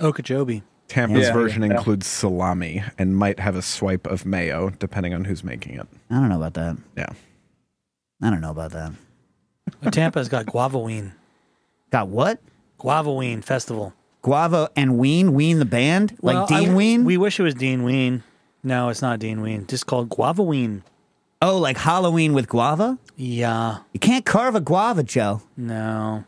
[0.00, 0.64] Okeechobee.
[0.88, 1.76] Tampa's Yeah, version yeah.
[1.76, 5.86] includes salami and might have a swipe of mayo, depending on who's making it.
[6.10, 6.76] I don't know about that.
[6.96, 7.08] Yeah.
[8.22, 8.92] I don't know about that.
[9.92, 11.12] Tampa's got Guavaween.
[11.90, 12.40] Got what?
[12.78, 13.94] Guavaween Festival.
[14.22, 17.04] Guava and Ween, Ween the band, like Well, Dean I- Ween.
[17.04, 18.22] We wish it was Dean Ween.
[18.62, 19.66] No, it's not Dean Ween.
[19.66, 20.82] Just called Guavaween.
[21.42, 22.98] oh, like Halloween with guava.
[23.16, 23.78] Yeah.
[23.92, 25.42] You can't carve a guava, Joe.
[25.58, 26.24] No.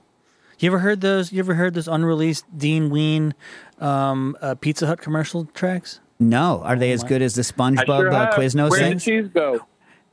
[0.59, 1.33] You ever heard those?
[1.33, 3.35] You ever heard those unreleased Dean Ween
[3.79, 6.01] um, uh, Pizza Hut commercial tracks?
[6.19, 8.35] No, are they as good as the SpongeBob sure uh.
[8.35, 9.61] Quiznos Where'd the cheese go?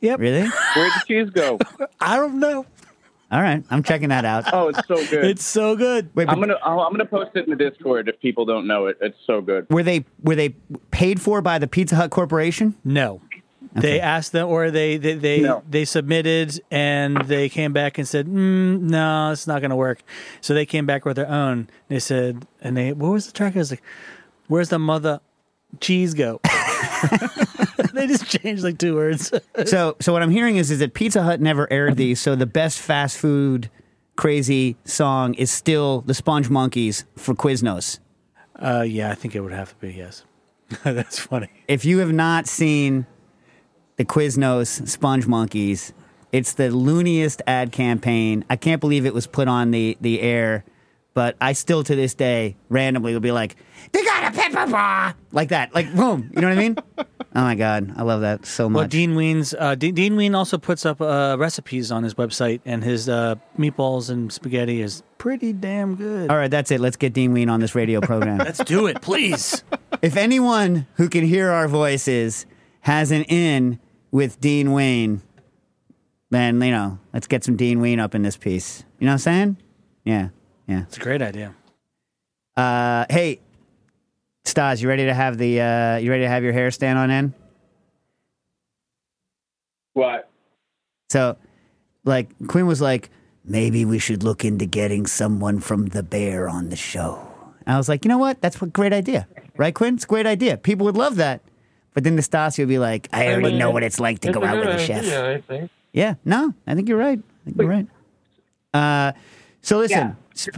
[0.02, 0.20] Yep.
[0.20, 0.42] Really?
[0.42, 1.60] Where'd the cheese go?
[2.02, 2.66] I don't know.
[3.32, 4.54] All right, I'm checking that out.
[4.54, 5.26] Oh, it's so good.
[5.26, 6.12] It's so good.
[6.14, 8.86] Wait, I'm gonna I'll, I'm gonna post it in the Discord if people don't know
[8.86, 8.98] it.
[9.02, 9.66] It's so good.
[9.72, 10.50] were they were they
[10.92, 12.76] paid for by the Pizza Hut Corporation?
[12.84, 13.22] No.
[13.76, 15.64] They asked them, or they they they, No.
[15.70, 20.04] they submitted, and they came back and said, mm, "No, it's not going to work."
[20.42, 21.70] So they came back with their own.
[21.88, 23.56] They said, and they what was the track?
[23.56, 23.82] It was like,
[24.48, 25.22] "Where's the mother
[25.80, 26.40] cheese go?"
[27.94, 29.32] they just changed like two words.
[29.66, 32.20] So, so what I'm hearing is is that Pizza Hut never aired these.
[32.20, 33.70] So the best fast food
[34.16, 38.00] crazy song is still the Sponge Monkeys for Quiznos.
[38.62, 40.24] uh, yeah, I think it would have to be yes.
[40.84, 41.50] That's funny.
[41.68, 43.06] If you have not seen
[43.98, 45.94] the Quiznos Sponge Monkeys,
[46.32, 48.44] it's the looniest ad campaign.
[48.50, 50.66] I can't believe it was put on the the air,
[51.14, 53.56] but I still to this day randomly will be like,
[53.92, 56.32] "They got a pepper bar," like that, like boom.
[56.34, 56.76] You know what I mean?
[56.98, 58.80] oh my god, I love that so much.
[58.80, 62.62] Well, Dean Ween's uh, De- Dean Ween also puts up uh, recipes on his website,
[62.66, 66.32] and his uh, meatballs and spaghetti is pretty damn good.
[66.32, 66.80] All right, that's it.
[66.82, 68.38] Let's get Dean Ween on this radio program.
[68.40, 69.64] Let's do it, please.
[70.02, 72.48] if anyone who can hear our voices
[72.82, 73.80] has an in
[74.14, 75.22] with Dean Ween,
[76.30, 78.84] then you know, let's get some Dean Ween up in this piece.
[79.00, 79.58] You know what I'm saying?
[80.06, 80.30] Yeah,
[80.68, 80.84] yeah.
[80.84, 81.54] It's a great idea.
[82.56, 83.42] Uh, hey,
[84.46, 87.12] Stas, you ready to have the uh, you ready to have your hair stand on
[87.12, 87.34] end?
[89.94, 90.30] What?
[91.10, 91.38] So,
[92.06, 93.10] like Quinn was like,
[93.44, 97.28] maybe we should look into getting someone from the Bear on the show.
[97.66, 98.42] I was like, you know what?
[98.42, 99.96] That's a great idea, right, Quinn?
[99.96, 100.58] It's a great idea.
[100.58, 101.42] People would love that.
[101.94, 104.38] But then Nastasia would be like, I already mean, know what it's like to It's
[104.38, 105.00] go out with a chef.
[105.00, 105.72] idea, I think.
[105.92, 107.20] Yeah, no, I think you're right.
[107.20, 107.88] I think you're right.
[108.74, 109.12] Uh,
[109.62, 110.58] so listen, sp-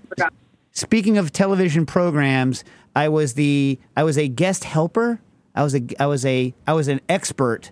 [0.72, 2.64] speaking of television programs,
[2.96, 5.20] I was the I was a guest helper.
[5.54, 7.72] I was a I was a I was an expert,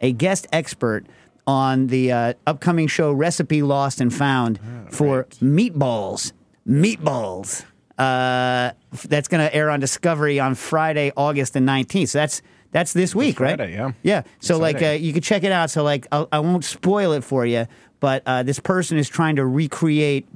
[0.00, 1.04] a guest expert
[1.46, 4.58] on the uh, upcoming show Recipe Lost and Found
[4.90, 6.32] for meatballs.
[6.66, 7.64] Meatballs.
[7.98, 12.10] Uh, f- that's going to air on Discovery on Friday, August the nineteenth.
[12.10, 13.58] So that's that's this week, right?
[13.70, 13.92] Yeah.
[14.02, 14.22] Yeah.
[14.40, 15.70] So like uh, you can check it out.
[15.70, 17.66] So like I'll, I won't spoil it for you,
[18.00, 20.26] but uh, this person is trying to recreate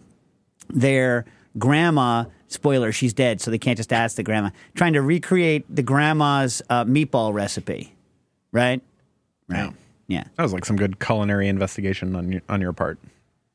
[0.69, 1.25] their
[1.59, 4.51] grandma Spoiler: she's dead, so they can't just ask the grandma.
[4.75, 7.95] Trying to recreate the grandma's uh, meatball recipe,
[8.51, 8.83] right?
[9.49, 9.73] Right.
[10.09, 10.25] Yeah.
[10.35, 12.99] That was like some good culinary investigation on your, on your part.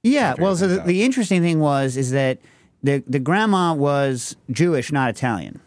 [0.02, 0.36] Yeah.
[0.40, 2.38] Well, so the, the interesting thing was is that
[2.84, 5.60] the the grandma was Jewish, not Italian,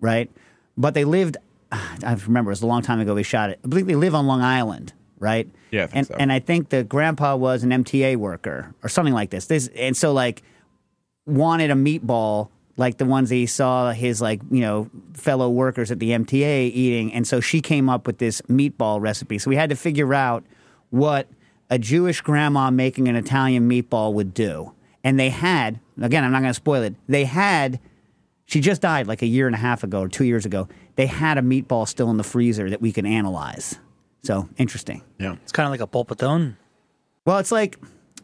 [0.00, 0.30] right?
[0.78, 1.36] But they lived.
[1.72, 3.14] I remember it was a long time ago.
[3.14, 3.60] We shot it.
[3.64, 5.48] I believe they live on Long Island, right?
[5.70, 6.14] Yeah, and so.
[6.18, 9.46] and I think the grandpa was an MTA worker or something like this.
[9.46, 10.42] This and so like
[11.26, 15.90] wanted a meatball like the ones that he saw his like you know fellow workers
[15.90, 19.38] at the MTA eating, and so she came up with this meatball recipe.
[19.38, 20.44] So we had to figure out
[20.90, 21.28] what
[21.70, 24.72] a Jewish grandma making an Italian meatball would do,
[25.04, 26.24] and they had again.
[26.24, 26.94] I'm not going to spoil it.
[27.08, 27.80] They had.
[28.44, 30.68] She just died like a year and a half ago or two years ago.
[30.96, 33.78] They had a meatball still in the freezer that we could analyze.
[34.22, 35.02] So interesting.
[35.18, 35.34] Yeah.
[35.42, 36.56] It's kind of like a polpettone.
[37.24, 37.78] Well, it's like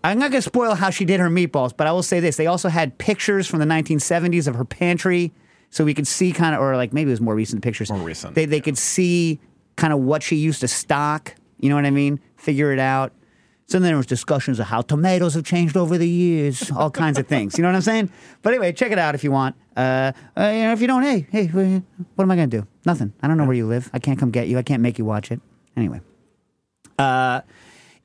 [0.05, 2.37] I'm not going to spoil how she did her meatballs, but I will say this:
[2.37, 5.33] they also had pictures from the 1970s of her pantry,
[5.71, 7.91] so we could see kind of, or like maybe it was more recent pictures.
[7.91, 9.41] More recent, They they could see
[9.77, 11.35] kind of what she used to stock.
[11.59, 12.21] You know what I mean?
[12.37, 13.13] Figure it out.
[13.67, 17.19] So then there was discussions of how tomatoes have changed over the years, all kinds
[17.19, 17.59] of things.
[17.59, 18.11] You know what I'm saying?
[18.41, 19.57] But anyway, check it out if you want.
[19.79, 22.67] Uh, uh, you know, if you don't, hey, hey, what am I going to do?
[22.85, 23.12] Nothing.
[23.23, 23.88] I don't know where you live.
[23.93, 24.59] I can't come get you.
[24.59, 25.41] I can't make you watch it.
[25.77, 26.01] Anyway.
[26.99, 27.43] Uh,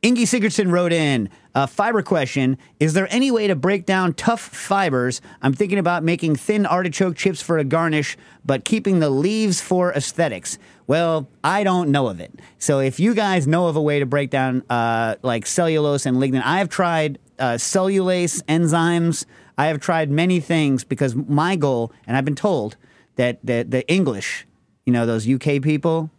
[0.04, 4.42] Ingy Sigurdsson wrote in a fiber question Is there any way to break down tough
[4.42, 5.20] fibers?
[5.42, 9.92] I'm thinking about making thin artichoke chips for a garnish, but keeping the leaves for
[9.94, 10.60] aesthetics.
[10.86, 12.40] Well, I don't know of it.
[12.60, 16.18] So if you guys know of a way to break down uh, like cellulose and
[16.18, 19.26] lignin, I have tried uh, cellulase enzymes.
[19.58, 22.76] I have tried many things because my goal, and I've been told
[23.16, 24.46] that the, the English,
[24.86, 26.10] you know, those UK people,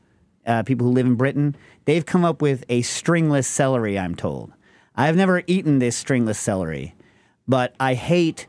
[0.47, 4.53] uh, people who live in Britain, they've come up with a stringless celery, I'm told.
[4.97, 6.95] I've never eaten this stringless celery,
[7.49, 8.47] but I hate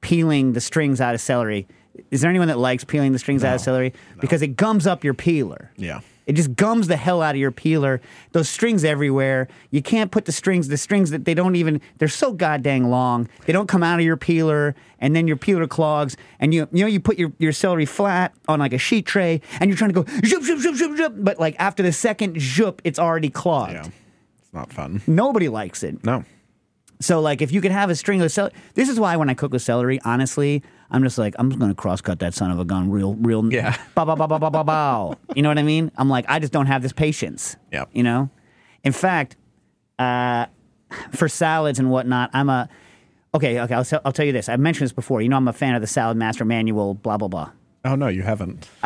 [0.00, 1.66] peeling the strings out of celery.
[2.10, 3.92] Is there anyone that likes peeling the strings out of celery?
[4.20, 5.72] Because it gums up your peeler.
[5.76, 6.00] Yeah.
[6.26, 8.00] It just gums the hell out of your peeler.
[8.32, 9.46] Those strings everywhere.
[9.70, 13.28] You can't put the strings, the strings that they don't even, they're so goddamn long.
[13.46, 16.16] They don't come out of your peeler and then your peeler clogs.
[16.40, 19.40] And you, you know, you put your, your celery flat on like a sheet tray
[19.60, 21.24] and you're trying to go zhup, zhup, zhup, zhup, zhup.
[21.24, 23.74] But like after the second zhup, it's already clogged.
[23.74, 23.86] Yeah.
[24.40, 25.02] It's not fun.
[25.06, 26.04] Nobody likes it.
[26.04, 26.24] No.
[27.00, 29.34] So like if you could have a string of celery, this is why when I
[29.34, 32.58] cook with celery, honestly, I'm just like I'm just gonna cross cut that son of
[32.58, 33.52] a gun real, real.
[33.52, 33.76] Yeah.
[33.94, 35.16] Bow, bow, bow, bow, bow, bow, bow.
[35.34, 35.90] You know what I mean?
[35.96, 37.56] I'm like I just don't have this patience.
[37.72, 37.90] Yep.
[37.92, 38.30] You know,
[38.84, 39.36] in fact,
[39.98, 40.46] uh,
[41.12, 42.68] for salads and whatnot, I'm a
[43.34, 43.60] okay.
[43.60, 44.48] Okay, I'll, tell- I'll tell you this.
[44.48, 45.20] I've mentioned this before.
[45.22, 46.94] You know, I'm a fan of the Salad Master Manual.
[46.94, 47.50] Blah blah blah.
[47.84, 48.68] Oh no, you haven't.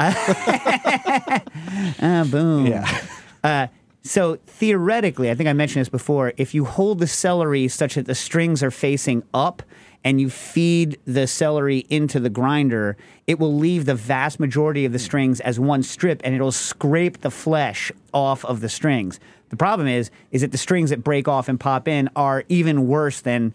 [2.02, 2.66] Ah, boom.
[2.66, 3.00] Yeah.
[3.44, 3.66] Uh,
[4.02, 6.32] so theoretically, I think I mentioned this before.
[6.36, 9.62] If you hold the celery such that the strings are facing up
[10.04, 14.92] and you feed the celery into the grinder, it will leave the vast majority of
[14.92, 19.20] the strings as one strip, and it'll scrape the flesh off of the strings.
[19.50, 22.86] The problem is, is that the strings that break off and pop in are even
[22.86, 23.54] worse than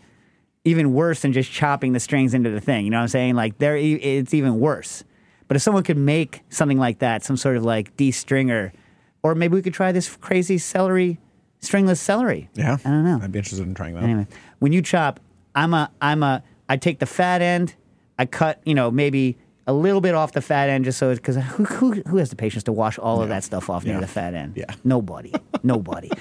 [0.68, 2.86] even worse than just chopping the strings into the thing.
[2.86, 3.36] You know what I'm saying?
[3.36, 5.04] Like they're e- it's even worse.
[5.48, 8.74] But if someone could make something like that, some sort of like de-stringer,
[9.22, 11.20] or maybe we could try this crazy celery,
[11.60, 12.50] stringless celery.
[12.56, 12.78] Yeah.
[12.84, 13.20] I don't know.
[13.22, 14.04] I'd be interested in trying that.
[14.04, 14.28] Anyway,
[14.58, 15.20] when you chop,
[15.56, 17.76] I'm a I'm a I take the fat end,
[18.20, 19.38] I cut you know maybe
[19.68, 22.36] a little bit off the fat end just so because who, who who has the
[22.36, 24.54] patience to wash all of that stuff off near the fat end?
[24.56, 24.66] Yeah.
[24.84, 26.10] nobody, nobody.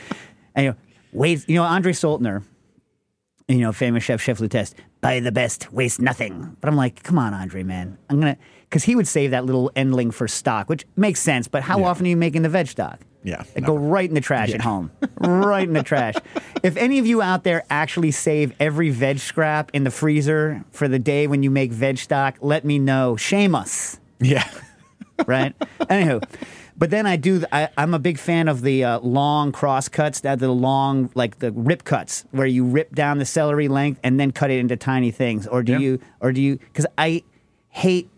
[0.57, 0.77] And you know,
[1.13, 2.45] wait, you know Andre Soltner,
[3.49, 6.57] you know famous chef Chef Lutest, buy the best, waste nothing.
[6.61, 8.37] But I'm like, come on, Andre, man, I'm gonna
[8.71, 11.49] because he would save that little endling for stock, which makes sense.
[11.49, 11.87] But how Yeah.
[11.87, 13.01] often are you making the veg stock?
[13.25, 14.91] Yeah, It go right in the trash at home.
[15.19, 16.15] right in the trash.
[16.63, 20.89] If any of you out there actually save every veg scrap in the freezer for
[20.89, 23.17] the day when you make veg stock, let me know.
[23.17, 24.49] Shame us, Yeah.
[25.27, 25.55] right?
[25.81, 26.23] Anywho,
[26.79, 27.45] but then I do.
[27.53, 31.39] I, I'm a big fan of the uh, long cross cuts, that the long like
[31.41, 34.77] the rip cuts, where you rip down the celery length and then cut it into
[34.77, 35.47] tiny things.
[35.47, 35.79] Or do Yeah.
[35.79, 36.01] you?
[36.21, 36.57] Or do you?
[36.57, 37.23] Because I
[37.69, 38.09] hate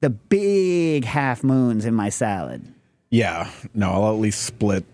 [0.00, 2.66] the big half moons in my salad.
[3.12, 3.50] Yeah.
[3.74, 4.84] No, I'll at least split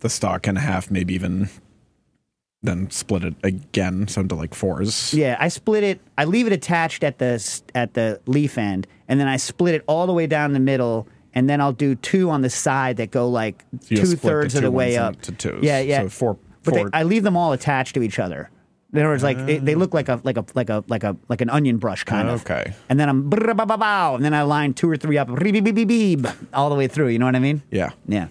[0.00, 1.50] the stock in half, maybe even
[2.62, 5.12] then split it again, so into like fours.
[5.12, 6.00] Yeah, I split it.
[6.16, 9.82] I leave it attached at the at the leaf end, and then I split it
[9.86, 13.10] all the way down the middle, and then I'll do two on the side that
[13.10, 15.62] go like So two split the thirds of two the way up to twos.
[15.62, 16.02] Yeah, yeah.
[16.02, 18.48] So four- But four- They, I leave them all attached to each other.
[18.94, 19.78] In other words, like they, they ah.
[19.78, 22.42] look like a like a like a like a like an onion brush kind of.
[22.42, 22.72] Okay.
[22.88, 25.28] And then I'm brr, ba, ba, bow, and then I line two or three up
[25.28, 27.08] all the way through.
[27.08, 27.62] You know what I mean?
[27.70, 27.90] Yeah.
[28.06, 28.28] Yeah.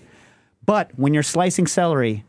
[0.66, 2.24] But when you're slicing celery,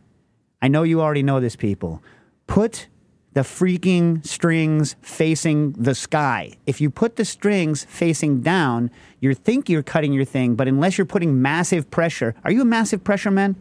[0.61, 2.03] I know you already know this, people.
[2.49, 2.89] Put
[3.35, 6.53] the freaking strings facing the sky.
[6.67, 10.99] If you put the strings facing down, you think you're cutting your thing, but unless
[10.99, 13.57] you're putting massive pressure, are you a massive pressure man?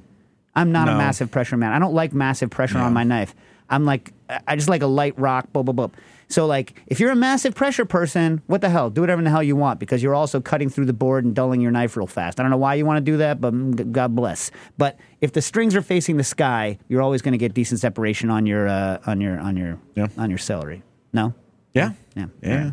[0.56, 1.72] I'm not a massive pressure man.
[1.74, 2.84] I don't like massive pressure No.
[2.86, 3.36] on my knife.
[3.70, 4.14] I'm like,
[4.48, 5.90] I just like a light rock, blah, blah, blah.
[6.30, 8.90] So, like, if you're a massive pressure person, what the hell?
[8.90, 11.62] Do whatever the hell you want because you're also cutting through the board and dulling
[11.62, 12.40] your knife real fast.
[12.40, 14.50] I don't know why you want to do that, but mm, God bless.
[14.78, 18.30] But if the strings are facing the sky, you're always going to get decent separation
[18.32, 20.08] on your uh, on your on your Yeah.
[20.18, 20.82] on your celery.
[21.12, 21.34] No,
[21.74, 21.92] Yeah.
[22.16, 22.72] yeah, Yeah.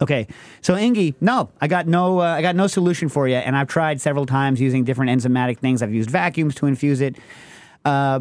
[0.00, 0.26] Okay,
[0.62, 3.68] so Ingy, no, I got no, uh, I got no solution for you, and I've
[3.68, 5.80] tried several times using different enzymatic things.
[5.82, 7.14] I've used vacuums to infuse it.
[7.84, 8.20] Uh,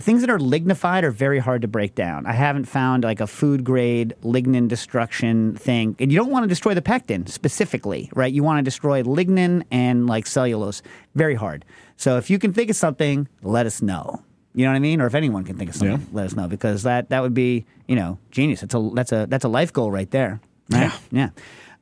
[0.00, 2.26] things that are lignified are very hard to break down.
[2.26, 6.48] I haven't found like a food grade lignin destruction thing, and you don't want to
[6.48, 8.32] destroy the pectin specifically, right?
[8.32, 10.82] You want to destroy lignin and like cellulose.
[11.14, 11.64] Very hard.
[11.96, 14.22] So if you can think of something, let us know.
[14.54, 15.00] You know what I mean?
[15.00, 16.06] Or if anyone can think of something, Yeah.
[16.12, 18.60] let us know because that that would be you know genius.
[18.62, 20.40] That's a that's a that's a life goal right there.
[20.70, 20.92] Right?
[21.12, 21.30] Yeah.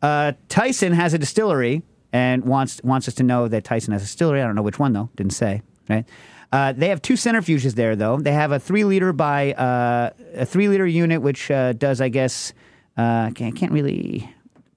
[0.02, 4.04] Uh, Tyson has a distillery and wants wants us to know that Tyson has a
[4.06, 4.40] distillery.
[4.42, 5.08] I don't know which one though.
[5.16, 5.62] Didn't say.
[5.88, 6.04] Right.
[6.50, 8.18] Uh, they have two centrifuges there though.
[8.18, 12.08] They have a three liter by uh, a three liter unit, which uh, does I
[12.08, 12.52] guess
[12.96, 14.28] uh, can't, can't really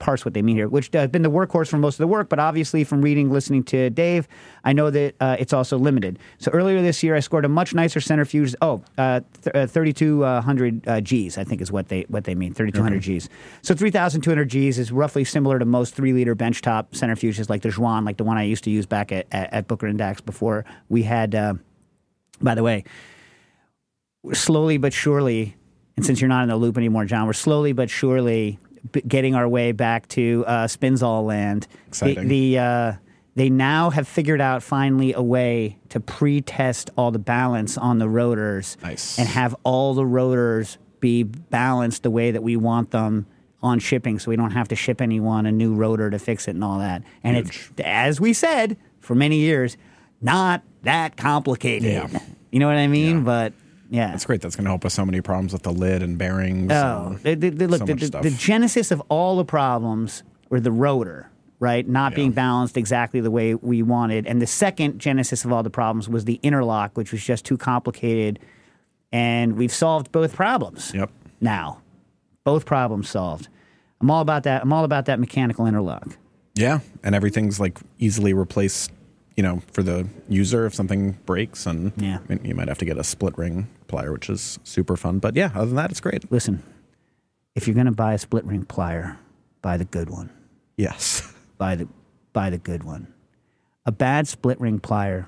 [0.01, 2.27] parse what they mean here, which has been the workhorse for most of the work.
[2.27, 4.27] But obviously, from reading, listening to Dave,
[4.65, 6.19] I know that uh, it's also limited.
[6.39, 8.53] So earlier this year, I scored a much nicer centrifuge.
[8.61, 12.53] Oh, uh, th- uh, 3,200 uh, Gs, I think is what they what they mean.
[12.53, 13.29] 3,200 Gs.
[13.61, 18.03] So 3,200 Gs is roughly similar to most three liter benchtop centrifuges, like the Juan,
[18.03, 20.65] like the one I used to use back at, at, at Booker and Dax before
[20.89, 21.35] we had.
[21.35, 21.53] Uh,
[22.41, 22.83] by the way,
[24.33, 25.55] slowly but surely,
[25.95, 28.57] and since you're not in the loop anymore, John, we're slowly but surely
[28.91, 31.67] b- getting our way back to uh, Spinzall land.
[31.87, 32.27] Exciting.
[32.27, 32.93] The, the uh,
[33.35, 38.09] they now have figured out finally a way to pre-test all the balance on the
[38.09, 39.17] rotors Nice.
[39.17, 43.25] and have all the rotors be balanced the way that we want them
[43.63, 46.51] on shipping so we don't have to ship anyone a new rotor to fix it
[46.55, 49.77] and all that and it's as we said for many years
[50.19, 52.19] not that complicated Yeah.
[52.51, 53.23] you know what i mean Yeah.
[53.23, 53.53] but
[53.91, 54.41] yeah It's great.
[54.41, 56.71] That's going to help with so many problems with the lid and bearings.
[56.71, 60.23] Oh, and the, the, the- look, so the, the, the genesis of all the problems
[60.49, 61.87] were the rotor, right?
[61.87, 64.25] Not being balanced exactly the way we wanted.
[64.25, 67.57] And the second genesis of all the problems was the interlock, which was just too
[67.57, 68.39] complicated.
[69.11, 71.11] And we've solved both problems Yep.
[71.41, 71.81] now.
[72.43, 73.49] Both problems solved.
[73.99, 74.61] I'm all about that.
[74.63, 76.17] I'm all about that mechanical interlock.
[76.55, 78.91] Yeah, and everything's like easily replaced.
[79.35, 82.19] You know, for the user if something breaks, and Yeah.
[82.29, 85.19] I mean, you might have to get a split ring plier, which is super fun.
[85.19, 86.29] But yeah, other than that, it's great.
[86.31, 86.63] Listen,
[87.55, 89.17] if you're going to buy a split ring plier,
[89.61, 90.29] buy the good one.
[90.77, 91.33] Yes.
[91.57, 91.87] buy the
[92.33, 93.13] buy the good one.
[93.85, 95.25] A bad split ring plier.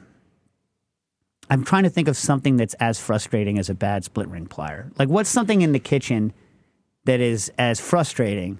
[1.50, 4.92] I'm trying to think of something that's as frustrating as a bad split ring plier.
[4.98, 6.34] Like what's something in the kitchen
[7.06, 8.60] that is as frustrating?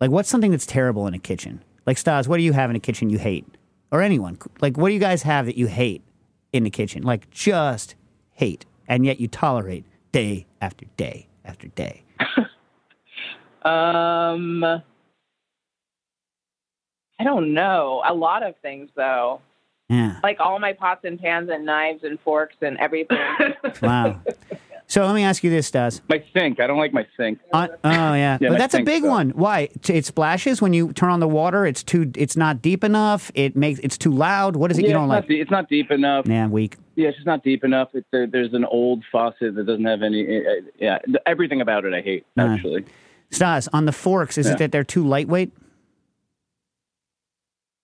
[0.00, 1.62] Like what's something that's terrible in a kitchen?
[1.86, 3.46] Like Stas, what do you have in a kitchen you hate?
[3.92, 4.38] Or anyone?
[4.60, 6.02] Like what do you guys have that you hate
[6.52, 7.04] in the kitchen?
[7.04, 7.94] Like just
[8.32, 12.02] hate and yet you tolerate day after day after day.
[13.64, 14.82] Um, I
[17.24, 18.02] don't know.
[18.04, 19.40] A lot of things, though.
[19.88, 20.18] Yeah.
[20.22, 23.18] Like all my pots and pans and knives and forks and everything.
[23.80, 24.20] Wow.
[24.92, 26.02] So let me ask you this, Stas.
[26.10, 26.60] My sink.
[26.60, 27.38] I don't like my sink.
[27.50, 29.10] Uh, oh yeah, Yeah, but that's a big sucks.
[29.10, 29.30] one.
[29.30, 29.70] Why?
[29.88, 31.64] It splashes when you turn on the water.
[31.64, 32.12] It's too.
[32.14, 33.30] It's not deep enough.
[33.34, 33.80] It makes.
[33.80, 34.54] It's too loud.
[34.54, 35.28] What is it yeah, you don't it's, like?
[35.30, 36.26] not, it's not deep enough.
[36.28, 36.76] Yeah, weak.
[36.96, 37.88] Yeah, it's just not deep enough.
[37.94, 40.26] It, there, there's an old faucet that doesn't have any.
[40.40, 42.26] Uh, yeah, everything about it I hate.
[42.36, 42.84] Uh, Actually,
[43.30, 44.36] Stas on the forks.
[44.36, 44.52] Is Yeah.
[44.52, 45.52] it that they're too lightweight?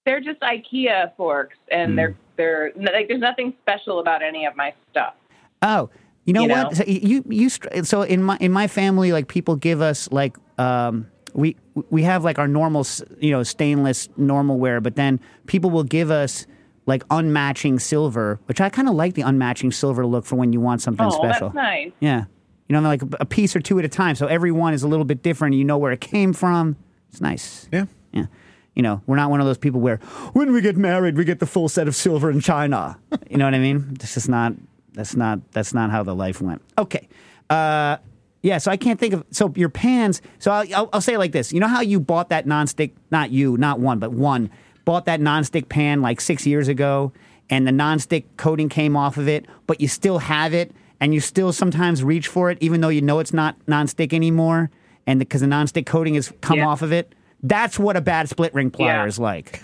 [0.04, 4.74] they're just IKEA forks, and they're they're like there's nothing special about any of my
[4.90, 5.14] stuff.
[5.62, 5.88] Oh,
[6.28, 6.76] you know You what?
[6.76, 11.06] So you you so in my in my family, like people give us like um
[11.34, 11.56] we
[11.90, 12.86] we have like our normal
[13.20, 16.46] you know stainless normal ware, but then people will give us
[16.86, 20.60] like unmatching silver, which I kind of like the unmatching silver look for when you
[20.60, 21.48] want something Oh, special.
[21.50, 21.92] that's nice.
[22.00, 22.24] Yeah.
[22.68, 24.14] You know, like a, a piece or two at a time.
[24.14, 25.54] So every one is a little bit different.
[25.54, 26.76] You know where it came from.
[27.10, 27.68] It's nice.
[27.72, 27.86] Yeah.
[28.12, 28.26] Yeah.
[28.74, 29.96] You know, we're not one of those people where
[30.34, 32.98] when we get married, we get the full set of silver in China.
[33.30, 33.94] You know what I mean?
[34.00, 34.52] This is not,
[34.98, 36.60] that's not, that's not how the life went.
[36.76, 37.08] Okay.
[37.48, 37.96] Uh,
[38.42, 40.22] yeah, so I can't think of so your pans.
[40.38, 42.92] So I'll, I'll, I'll say it like this: you know how you bought that nonstick,
[43.10, 44.50] not you, not one, but one,
[44.84, 47.12] bought that nonstick pan like six years ago,
[47.50, 50.70] and the nonstick coating came off of it, but you still have it,
[51.00, 54.70] and you still sometimes reach for it, even though you know it's not nonstick anymore,
[55.06, 56.68] and because the, nonstick coating has come Yeah.
[56.68, 57.12] off of it.
[57.42, 59.06] That's what a bad split ring plier Yeah.
[59.06, 59.62] is like.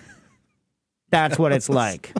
[1.10, 2.12] That's what it's like.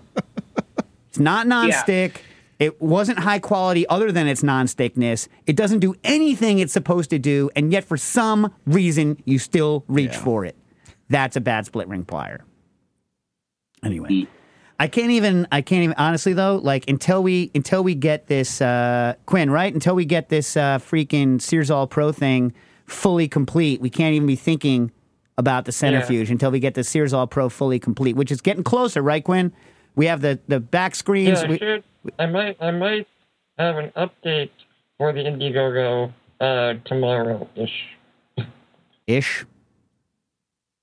[1.08, 2.16] It's not nonstick.
[2.59, 5.28] It wasn't high quality other than its non-stickness.
[5.46, 9.84] It doesn't do anything it's supposed to do, and yet for some reason you still
[9.88, 10.18] reach Yeah.
[10.24, 10.57] for it.
[11.09, 12.40] That's a bad split ring plier.
[13.82, 14.26] Anyway.
[14.80, 18.61] I can't even I can't even honestly though, like until we until we get this
[18.61, 19.72] uh Quinn, right?
[19.72, 22.52] Until we get this uh freaking Searzall Pro thing
[22.86, 24.90] fully complete, we can't even be thinking
[25.38, 29.00] about the centrifuge until we get the Searzall Pro fully complete, which is getting closer,
[29.02, 29.52] right, Quinn?
[29.94, 31.42] We have the the back screens.
[31.42, 31.84] Yeah, we- should.
[32.18, 32.57] I might.
[32.61, 33.07] I might
[33.59, 34.50] have an update
[34.98, 37.84] for the Indiegogo uh, tomorrow ish.
[39.07, 39.44] ish.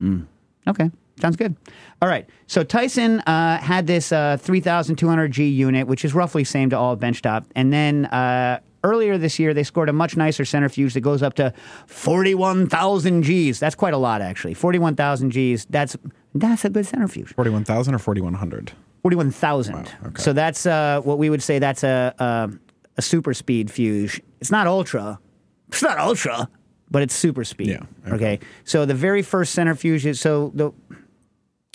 [0.02, 0.26] Mm.
[0.68, 1.56] Okay, sounds good.
[2.02, 2.28] All right.
[2.48, 7.46] So Tyson uh, had this uh, 3200G unit, which is roughly same to all benchtop,
[7.56, 11.36] and then uh, earlier this year they scored a much nicer centrifuge that goes up
[11.36, 11.54] to
[11.88, 13.60] 41,000 Gs.
[13.60, 14.54] That's quite a lot, actually.
[14.54, 15.66] 41,000 Gs.
[15.66, 15.96] That's
[16.34, 17.34] that's a good centrifuge.
[17.36, 18.72] 41,000 or 4,100?
[19.04, 19.74] 41,000.
[19.74, 20.22] Wow, okay.
[20.22, 22.50] So that's uh, what we would say that's a, a
[22.98, 24.20] a super speed fuse.
[24.40, 25.20] It's not ultra.
[25.70, 26.50] It's not ultra,
[26.92, 27.70] but it's super speed.
[27.70, 28.16] Yeah, Okay.
[28.16, 28.40] okay.
[28.66, 30.72] So the very first centrifuge is so the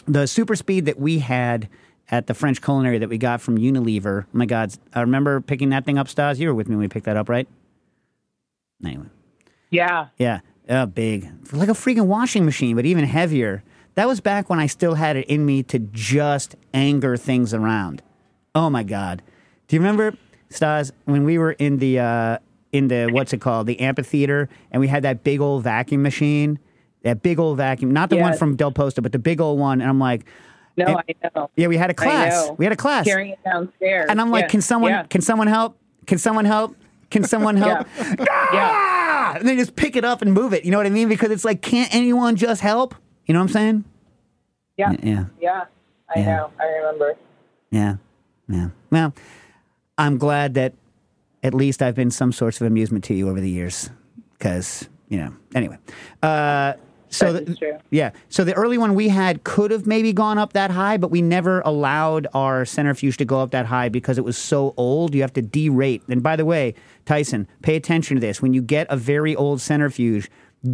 [0.06, 1.68] the super speed that we had
[2.10, 4.24] at the French culinary that we got from Unilever.
[4.24, 6.38] Oh my God, I remember picking that thing up, Stas.
[6.38, 7.48] You were with me when we picked that up, right?
[8.84, 9.06] Anyway.
[9.70, 10.08] Yeah.
[10.18, 13.64] Yeah, uh, big, like a freaking washing machine, but even heavier.
[13.96, 18.02] That was back when I still had it in me to just anger things around.
[18.54, 19.22] Oh my god!
[19.68, 20.14] Do you remember,
[20.50, 22.38] Stas, when we were in the uh,
[22.72, 26.58] in the what's it called, the amphitheater, and we had that big old vacuum machine,
[27.02, 29.80] that big old vacuum, not the one from Del Posto, but the big old one,
[29.80, 30.26] and I'm like,
[30.76, 31.50] No, And- I know.
[31.56, 34.06] yeah, we had a class, we had a class, Carrying it downstairs.
[34.10, 34.48] and I'm like, Yeah.
[34.48, 35.02] can someone, Yeah.
[35.04, 35.78] can someone help?
[36.06, 36.76] Can someone help?
[37.10, 37.86] Can someone help?
[37.98, 38.26] Yeah.
[38.30, 39.36] Ah!
[39.36, 40.64] And then just pick it up and move it.
[40.64, 41.08] You know what I mean?
[41.08, 42.94] Because it's like, can't anyone just help?
[43.26, 43.84] You know what I'm saying?
[44.76, 44.92] Yeah.
[45.02, 45.24] Yeah.
[45.40, 45.64] Yeah.
[46.14, 46.36] I Yeah.
[46.36, 46.50] know.
[46.60, 47.14] I remember.
[47.70, 47.96] Yeah.
[48.48, 48.68] Yeah.
[48.90, 49.14] Well,
[49.98, 50.74] I'm glad that
[51.42, 53.90] at least I've been some sorts of amusement to you over the years.
[54.38, 55.78] Because, you know, anyway.
[56.22, 56.74] Uh,
[57.08, 57.78] so That the- true.
[57.90, 61.10] yeah, so the early one we had could have maybe gone up that high, but
[61.10, 65.14] we never allowed our centrifuge to go up that high because it was so old.
[65.14, 66.02] You have to derate.
[66.08, 66.74] And by the way,
[67.06, 68.42] Tyson, pay attention to this.
[68.42, 70.28] When you get a very old centrifuge,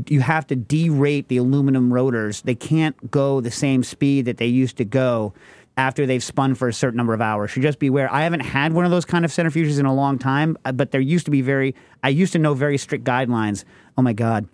[0.09, 2.43] you have to derate the aluminum rotors.
[2.43, 5.35] They can't go the same speed that they used to go
[5.77, 7.53] after they've spun for a certain number of hours.
[7.53, 8.13] So just beware.
[8.13, 10.91] I haven't had one of those kind of centrifuges in a long time, uh, but
[10.91, 13.65] there used to be very, I used to know very strict guidelines.
[13.97, 14.49] Oh my God.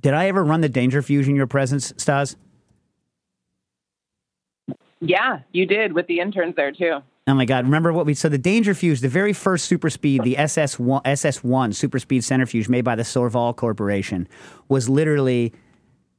[0.00, 2.36] Did I ever run the danger fuse in your presence, Stas?
[5.00, 6.98] Yeah, you did with the interns there too.
[7.28, 7.66] Oh my God!
[7.66, 11.02] Remember what we so the Danger Fuse, the very first super speed, the SS one
[11.04, 14.26] SS one super speed centrifuge made by the Sorvall Corporation,
[14.68, 15.52] was literally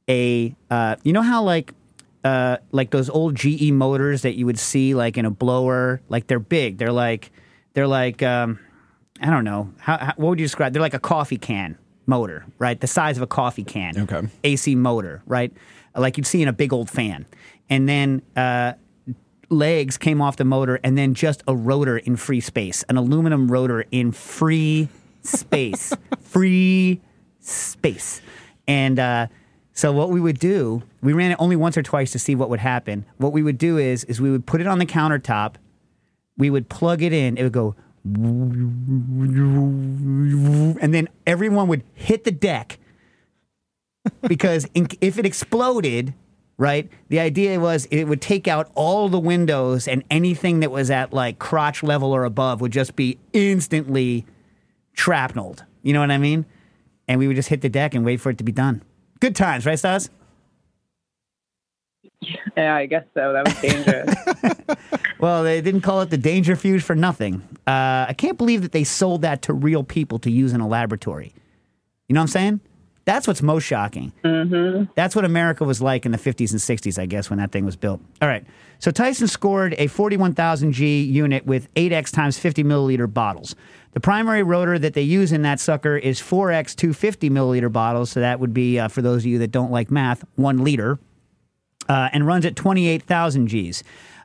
[0.08, 1.74] a uh, you know how like
[2.22, 6.28] uh, like those old GE motors that you would see like in a blower, like
[6.28, 7.32] they're big, they're like
[7.74, 8.60] they're like um,
[9.20, 10.72] I don't know how, how what would you describe?
[10.72, 12.80] They're like a coffee can motor, right?
[12.80, 13.98] The size of a coffee can.
[13.98, 14.28] Okay.
[14.44, 15.52] AC motor, right?
[15.96, 17.26] Like you'd see in a big old fan,
[17.68, 18.22] and then.
[18.36, 18.74] Uh,
[19.50, 23.50] legs came off the motor and then just a rotor in free space, an aluminum
[23.50, 24.88] rotor in free
[25.22, 27.00] space, free
[27.40, 28.22] space.
[28.66, 29.26] And uh,
[29.72, 32.48] so what we would do, we ran it only once or twice to see what
[32.48, 33.04] would happen.
[33.18, 35.56] What we would do is, is we would put it on the countertop,
[36.36, 37.74] we would plug it in, it would go,
[40.80, 42.78] and then everyone would hit the deck
[44.22, 46.14] because in, if it exploded,
[46.60, 50.90] right, the idea was it would take out all the windows and anything that was
[50.90, 54.26] at like crotch level or above would just be instantly
[54.94, 55.64] shrapnelled.
[55.82, 56.44] You know what I mean?
[57.08, 58.82] And we would just hit the deck and wait for it to be done.
[59.20, 60.10] Good times, right, Stas?
[62.56, 63.32] Yeah, I guess so.
[63.32, 64.76] That was dangerous.
[65.20, 67.42] Well, they didn't call it the danger fuse for nothing.
[67.66, 70.66] Uh, I can't believe that they sold that to real people to use in a
[70.66, 71.34] laboratory.
[72.08, 72.60] You know what I'm saying?
[73.04, 74.12] That's what's most shocking.
[74.24, 74.92] Mm-hmm.
[74.94, 77.64] That's what America was like in the 50s and 60s, I guess, when that thing
[77.64, 78.00] was built.
[78.20, 78.44] All right.
[78.78, 83.54] So Tyson scored a 41,000G unit with 8X times 50 milliliter bottles.
[83.92, 88.10] The primary rotor that they use in that sucker is 4X 250 milliliter bottles.
[88.10, 90.98] So that would be, uh, for those of you that don't like math, one liter
[91.88, 93.82] uh, and runs at 28,000 Gs.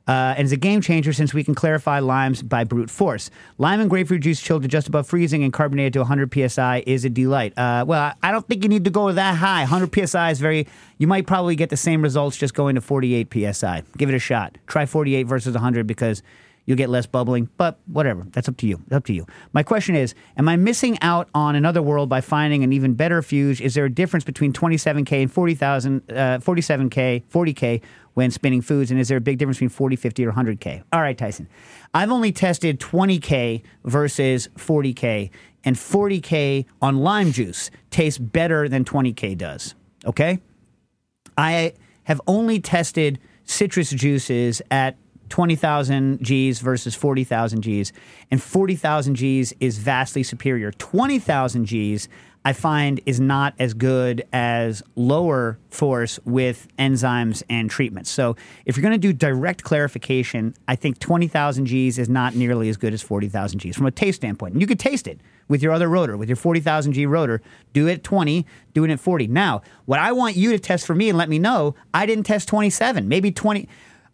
[0.08, 3.32] Uh, and is a game changer since we can clarify limes by brute force.
[3.58, 7.06] Lime and grapefruit juice chilled to just above freezing and carbonated to 100 psi is
[7.06, 7.58] a delight.
[7.58, 9.62] Uh, well, I- don't think you need to go that high.
[9.62, 10.68] 100 psi is very.
[11.00, 13.84] You might probably get the same results just going to 48 psi.
[13.98, 14.58] Give it a shot.
[14.68, 16.22] Try 48 versus 100 because
[16.66, 18.26] You'll get less bubbling, but whatever.
[18.32, 18.82] That's up to you.
[18.92, 19.28] Up to you.
[19.54, 23.22] My question is Am I missing out on another world by finding an even better
[23.22, 23.62] fuse?
[23.62, 27.82] Is there a difference between 27K and 40,000, uh, 47K, 40K
[28.16, 28.90] when spinning foods?
[28.90, 30.84] And is there a big difference between 40, 50, or 100K?
[30.92, 31.48] All right, Tyson.
[31.94, 35.30] I've only tested 20K versus 40K,
[35.64, 39.76] and 40K on lime juice tastes better than 20K does.
[40.06, 40.40] Okay?
[41.38, 44.98] I have only tested citrus juices at
[45.30, 47.92] 20,000 Gs versus 40,000 Gs,
[48.32, 50.72] and 40,000 Gs is vastly superior.
[50.72, 52.08] 20,000 Gs,
[52.46, 58.12] I find, is not as good as lower force with enzymes and treatments.
[58.12, 58.36] So,
[58.66, 62.78] if you're going to do direct clarification, I think 20,000 Gs is not nearly as
[62.78, 64.54] good as 40,000 Gs from a taste standpoint.
[64.54, 67.42] And you could taste it with your other rotor, with your 40,000 G rotor.
[67.74, 69.28] Do it at 20, do it at 40.
[69.28, 72.26] Now, what I want you to test for me and let me know, I didn't
[72.26, 73.68] test 27, maybe 20.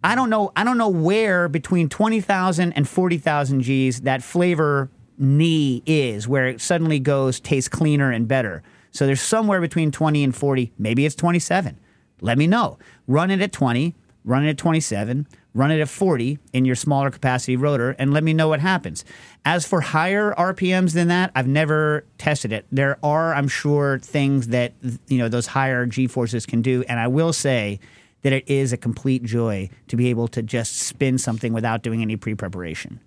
[0.04, 0.52] I don't know.
[0.56, 4.90] I don't know where between 20,000 and 40,000 Gs that flavor
[5.22, 8.64] knee is, where it suddenly goes tastes cleaner and better.
[8.92, 10.74] So there's somewhere between 20 and 40.
[10.78, 11.78] Maybe it's 27.
[12.20, 12.78] Let me know.
[13.08, 13.96] Run it at 20,
[14.26, 18.24] run it at 27, run it at 40 in your smaller capacity rotor, and let
[18.24, 19.04] me know what happens.
[19.44, 22.66] As for higher RPMs than that, I've never tested it.
[22.72, 24.74] There are, I'm sure, things that
[25.08, 27.80] you know those higher G forces can do, and I will say
[28.22, 32.02] that it is a complete joy to be able to just spin something without doing
[32.02, 33.00] any pre preparation.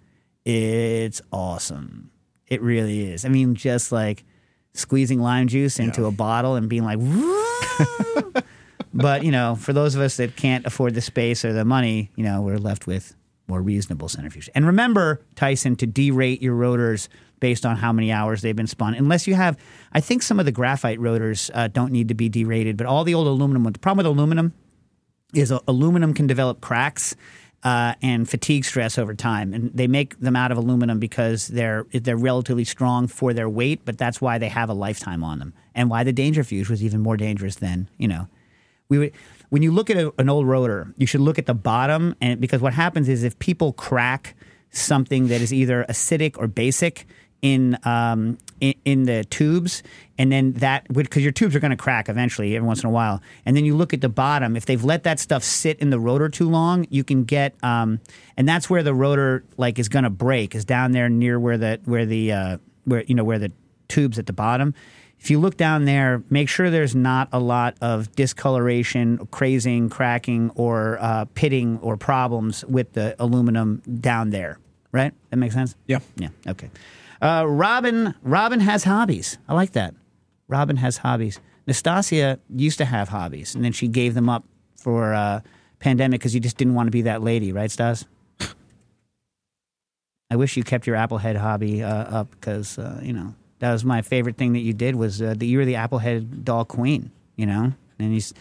[0.44, 2.10] It's awesome.
[2.46, 3.24] It really is.
[3.24, 4.24] I mean, just like
[4.74, 6.98] squeezing lime juice into a bottle and being like,
[8.92, 12.10] but, you know, for those of us that can't afford the space or the money,
[12.16, 13.14] you know, we're left with
[13.48, 14.50] more reasonable centrifuge.
[14.54, 17.08] And remember, Tyson, to derate your rotors
[17.40, 18.94] based on how many hours they've been spun.
[18.94, 19.58] Unless you have,
[19.92, 23.04] I think some of the graphite rotors uh, don't need to be derated, but all
[23.04, 24.54] the old aluminum, the problem with aluminum
[25.34, 27.16] is uh, aluminum can develop cracks
[27.64, 31.86] uh, and fatigue stress over time, and they make them out of aluminum because they're
[31.92, 35.54] they're relatively strong for their weight, but that's why they have a lifetime on them,
[35.74, 38.28] and why the danger fuse was even more dangerous than you know.
[38.90, 39.12] We would,
[39.48, 42.38] when you look at a, an old rotor, you should look at the bottom, and
[42.38, 44.36] because what happens is if people crack
[44.70, 47.06] something that is either acidic or basic
[47.44, 49.82] in um, in, in the tubes,
[50.16, 52.90] and then that because your tubes are going to crack eventually every once in a
[52.90, 54.56] while, and then you look at the bottom.
[54.56, 58.00] If they've let that stuff sit in the rotor too long, you can get, um,
[58.38, 61.58] and that's where the rotor like is going to break is down there near where
[61.58, 63.52] the where the uh, where you know where the
[63.88, 64.74] tubes at the bottom.
[65.20, 70.50] If you look down there, make sure there's not a lot of discoloration, crazing, cracking,
[70.54, 74.58] or uh, pitting or problems with the aluminum down there.
[74.92, 75.12] Right?
[75.28, 75.76] That makes sense.
[75.86, 75.98] Yeah.
[76.16, 76.28] Yeah.
[76.46, 76.70] Okay.
[77.20, 78.14] Uh, Robin.
[78.22, 79.38] Robin has hobbies.
[79.48, 79.94] I like that.
[80.48, 81.40] Robin has hobbies.
[81.66, 84.44] Nastasia used to have hobbies, and then she gave them up
[84.76, 85.40] for uh,
[85.78, 88.04] pandemic because you just didn't want to be that lady, right, Stas?
[90.30, 93.84] I wish you kept your Applehead hobby uh, up because uh, you know that was
[93.84, 97.10] my favorite thing that you did was uh, that you were the Applehead doll queen.
[97.36, 98.32] You know, and he's,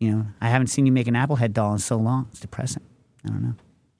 [0.00, 2.26] you know, I haven't seen you make an Applehead doll in so long.
[2.30, 2.82] It's depressing.
[3.24, 3.54] I don't know.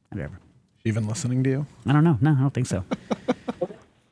[0.09, 0.41] Whatever.
[0.85, 1.67] Even listening to you?
[1.87, 2.19] I don't know.
[2.21, 2.85] No, I don't think so.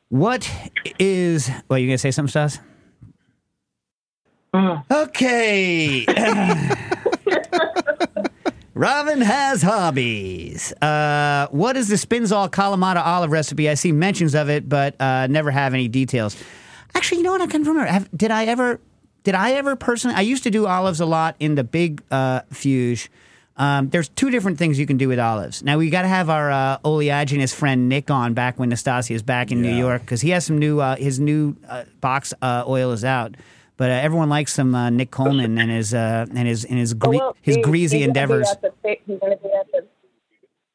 [0.08, 0.50] what
[0.98, 1.50] is?
[1.68, 2.60] Well, you gonna say something, Stas?
[4.90, 6.06] Okay.
[8.74, 10.72] Robin has hobbies.
[10.80, 13.68] Uh, what is the Spinzall Kalamata olive recipe?
[13.68, 16.36] I see mentions of it, but uh, never have any details.
[16.94, 17.40] Actually, you know what?
[17.40, 17.90] I can't remember.
[17.90, 18.80] Have, did I ever?
[19.24, 20.16] Did I ever personally?
[20.16, 23.08] I used to do olives a lot in the big uh, fuge.
[23.58, 25.62] Um, there's two different things you can do with olives.
[25.64, 29.22] Now we got to have our uh, oleaginous friend Nick on back when Nastasia is
[29.22, 30.78] back in New York because he has some new.
[30.80, 33.34] Uh, his new uh, box uh, oil is out.
[33.76, 36.94] But uh, everyone likes some uh, Nick Coleman and his uh, and his and his
[36.94, 38.48] gre- Well, his he- greasy he's gonna endeavors.
[38.62, 38.72] the
[39.06, 39.86] He's going to be at the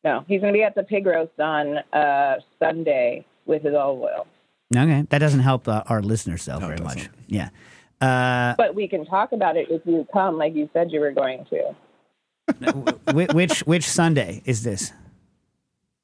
[0.03, 4.01] no, he's going to be at the pig roast on uh, Sunday with his olive
[4.01, 4.27] oil.
[4.75, 7.09] Okay, that doesn't help uh, our listeners though No, very much.
[7.27, 7.49] Yeah.
[8.01, 11.11] Uh, But we can talk about it if you come, like you said you were
[11.11, 11.73] going to.
[12.47, 14.91] Whi- which which Sunday is this?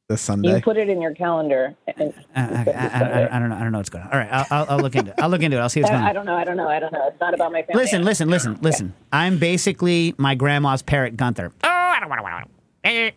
[0.07, 0.55] The Sunday.
[0.55, 1.75] You put it in your calendar.
[1.85, 3.55] And Uh, I, I, I, I don't know.
[3.55, 4.11] I don't know what's going on.
[4.11, 5.19] All right, I'll, I'll, I'll look into it.
[5.21, 5.59] I'll look into it.
[5.59, 6.35] I'll see what's going I, I don't know.
[6.35, 6.67] I don't know.
[6.67, 7.07] I don't know.
[7.07, 7.83] It's not about my family.
[7.83, 8.93] Listen, listen, listen, listen.
[9.13, 11.51] I'm basically my grandma's parrot, Gunther.
[11.63, 12.47] Oh, I don't want
[12.83, 13.11] to.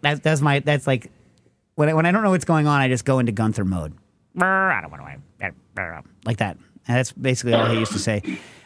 [0.00, 1.10] That's that's my that's like
[1.74, 3.92] when I, when I don't know what's going on, I just go into Gunther mode.
[4.40, 6.02] I don't want to.
[6.24, 6.56] Like that.
[6.88, 8.22] And that's basically all he used to say.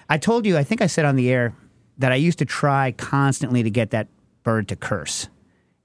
[0.08, 1.52] I told you, I think I said on the air
[1.98, 4.08] that I used to try constantly to get that
[4.42, 5.28] bird to curse.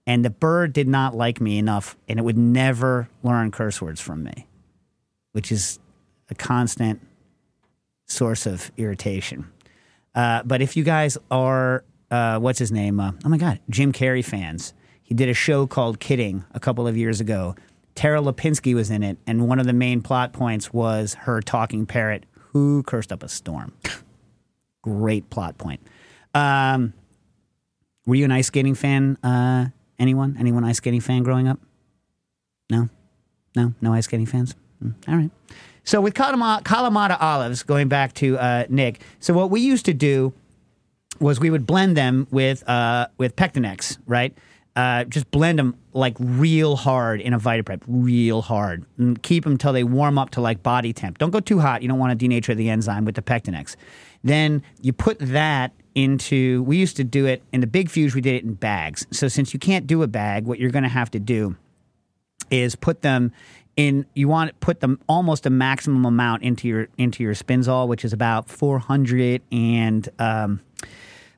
[0.07, 4.01] And the bird did not like me enough, and it would never learn curse words
[4.01, 4.47] from me,
[5.31, 5.79] which is
[6.29, 7.01] a constant
[8.07, 9.49] source of irritation.
[10.13, 12.99] Uh, but if you guys are, uh, what's his name?
[12.99, 16.87] Uh, oh my God, Jim Carrey fans, He did a show called Kidding a couple
[16.87, 17.55] of years ago.
[17.95, 21.85] Tara Lipinski was in it, and one of the main plot points was her talking
[21.85, 23.73] parrot who cursed up a storm.
[24.81, 25.81] Great plot point.
[26.33, 26.93] Um,
[28.05, 29.17] were you an ice skating fan?
[29.23, 29.67] Uh,
[29.99, 30.37] anyone?
[30.39, 31.59] Anyone ice skating fan growing up?
[32.69, 32.89] No,
[33.55, 34.55] no, no ice skating fans.
[34.83, 35.31] Mm, all right.
[35.83, 39.01] So with Kalamata, Kalamata olives, going back to uh, Nick.
[39.19, 40.33] So what we used to do
[41.19, 44.35] was we would blend them with uh, with Pectinex, right?
[44.75, 49.57] Uh, just blend them like real hard in a Vitaprep, real hard, and keep them
[49.57, 51.17] till they warm up to like body temp.
[51.17, 51.81] Don't go too hot.
[51.81, 53.75] You don't want to denature the enzyme with the Pectinex.
[54.23, 56.63] Then you put that into.
[56.63, 58.15] We used to do it in the big fuse.
[58.15, 59.05] We did it in bags.
[59.11, 61.55] So since you can't do a bag, what you're going to have to do
[62.49, 63.31] is put them
[63.77, 67.87] in you want to put them almost a maximum amount into your into your spinzall
[67.87, 70.59] which is about 400 and um,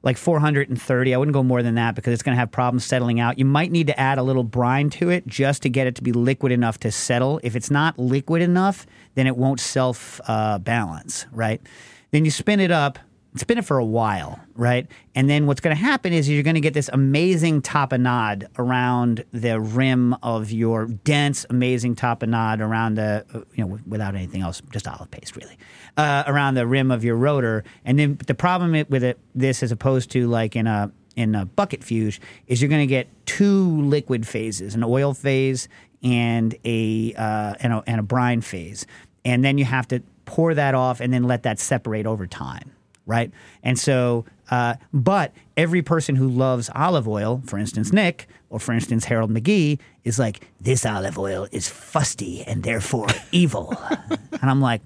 [0.02, 3.20] like 430 i wouldn't go more than that because it's going to have problems settling
[3.20, 5.96] out you might need to add a little brine to it just to get it
[5.96, 10.20] to be liquid enough to settle if it's not liquid enough then it won't self
[10.28, 11.62] uh, balance right
[12.10, 12.98] then you spin it up
[13.36, 14.88] spin it for a while, right?
[15.16, 19.26] And then what's going to happen is you're going to get this amazing tapenade around
[19.32, 24.62] the rim of your dense, amazing tapenade around the, uh, you know, without anything else,
[24.72, 25.58] just olive paste, really,
[25.98, 27.64] uh, around the rim of your rotor.
[27.86, 31.46] And then the problem with it, this as opposed to like in a in a
[31.46, 35.68] bucket fuse, is you're going to get two liquid phases, an oil phase
[36.02, 38.86] and a uh, and a and a brine phase,
[39.24, 42.72] and then you have to pour that off and then let that separate over time
[43.06, 43.32] right?
[43.64, 48.74] And so, uh, but every person who loves olive oil, for instance, Nick, or for
[48.74, 53.76] instance, Harold McGee, is like, this olive oil is fusty and therefore evil.
[54.00, 54.82] and I'm like,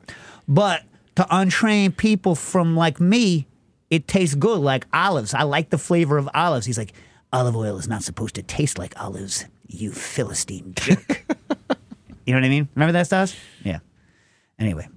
[0.47, 0.83] but
[1.15, 3.47] to untrained people from like me,
[3.89, 5.33] it tastes good like olives.
[5.33, 6.65] I like the flavor of olives.
[6.65, 6.93] He's like,
[7.33, 11.25] olive oil is not supposed to taste like olives, you Philistine jerk.
[12.25, 12.67] you know what I mean?
[12.75, 13.35] Remember that, Stas?
[13.63, 13.79] Yeah.
[14.59, 14.87] Anyway.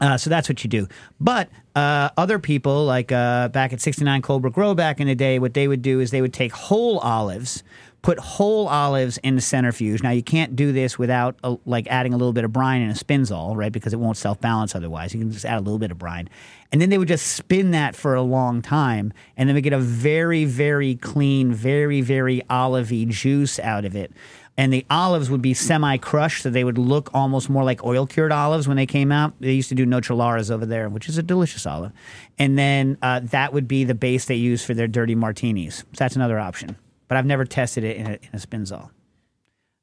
[0.00, 0.86] Uh, so that's what you do.
[1.20, 5.38] But uh, other people, like uh, back at 69 Colebrooke Row back in the day,
[5.38, 7.62] what they would do is they would take whole olives,
[8.02, 10.02] put whole olives in the centrifuge.
[10.02, 12.92] Now, you can't do this without uh, like adding a little bit of brine and
[12.92, 13.72] a spinzall, right?
[13.72, 15.14] Because it won't self balance otherwise.
[15.14, 16.28] You can just add a little bit of brine.
[16.70, 19.12] And then they would just spin that for a long time.
[19.36, 24.12] And then we get a very, very clean, very, very olivey juice out of it
[24.58, 28.68] and the olives would be semi-crushed, so they would look almost more like oil-cured olives
[28.68, 29.32] when they came out.
[29.40, 31.92] They used to do nocellaras over there, which is a delicious olive,
[32.38, 35.78] and then uh, that would be the base they use for their dirty martinis.
[35.78, 38.40] So that's another option, but I've never tested it in a, in
[38.72, 38.90] a.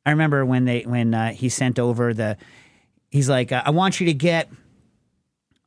[0.05, 2.37] I remember when they when uh, he sent over the,
[3.09, 4.49] he's like, I want you to get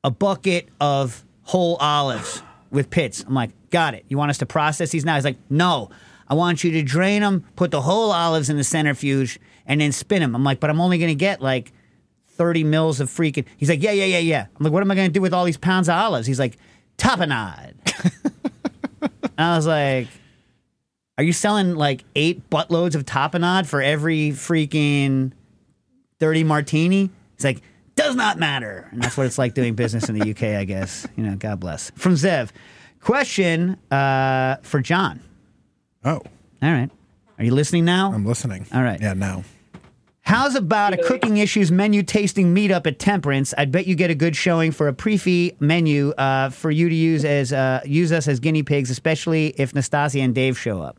[0.04, 3.24] a bucket of whole olives with pits.
[3.26, 4.04] I'm like, got it.
[4.08, 5.14] You want us to process these now?
[5.14, 5.90] He's like, no.
[6.28, 9.92] I want you to drain them, put the whole olives in the centrifuge, and then
[9.92, 10.34] spin them.
[10.34, 11.72] I'm like, but I'm only going to get like
[12.30, 13.46] 30 mils of freaking.
[13.56, 14.46] He's like, yeah, yeah, yeah, yeah.
[14.56, 16.26] I'm like, what am I going to do with all these pounds of olives?
[16.26, 16.56] He's like,
[16.98, 17.74] tapenade.
[19.02, 20.08] and I was like,
[21.16, 25.32] are you selling like eight buttloads of tapenade for every freaking
[26.20, 27.10] 30 martini?
[27.36, 27.62] He's like,
[27.96, 28.88] does not matter.
[28.92, 31.06] And that's what it's like doing business in the UK, I guess.
[31.16, 31.90] You know, God bless.
[31.96, 32.50] From Zev.
[33.00, 35.20] Question uh, for John.
[36.08, 36.22] Oh,
[36.62, 36.90] All right.
[37.36, 38.10] Are you listening now?
[38.14, 38.66] I'm listening.
[38.72, 38.98] All right.
[38.98, 39.44] Yeah, now.
[40.22, 43.52] How's about a cooking issues menu tasting meetup at Temperance?
[43.58, 46.94] I'd bet you get a good showing for a pre-fee menu uh, for you to
[46.94, 50.98] use as uh, use us as guinea pigs, especially if Nastasia and Dave show up.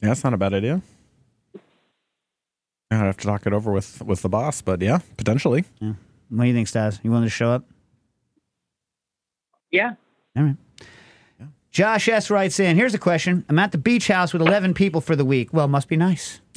[0.00, 0.80] Yeah, that's not a bad idea.
[2.92, 5.64] I'd have to talk it over with with the boss, but yeah, potentially.
[5.80, 7.00] What do you think, Stas?
[7.02, 7.64] You want to show up?
[9.72, 9.94] Yeah.
[10.36, 10.56] All right.
[11.76, 12.30] Josh S.
[12.30, 13.44] writes in, here's a question.
[13.50, 15.52] I'm at the beach house with 11 people for the week.
[15.52, 16.40] Well, must be nice.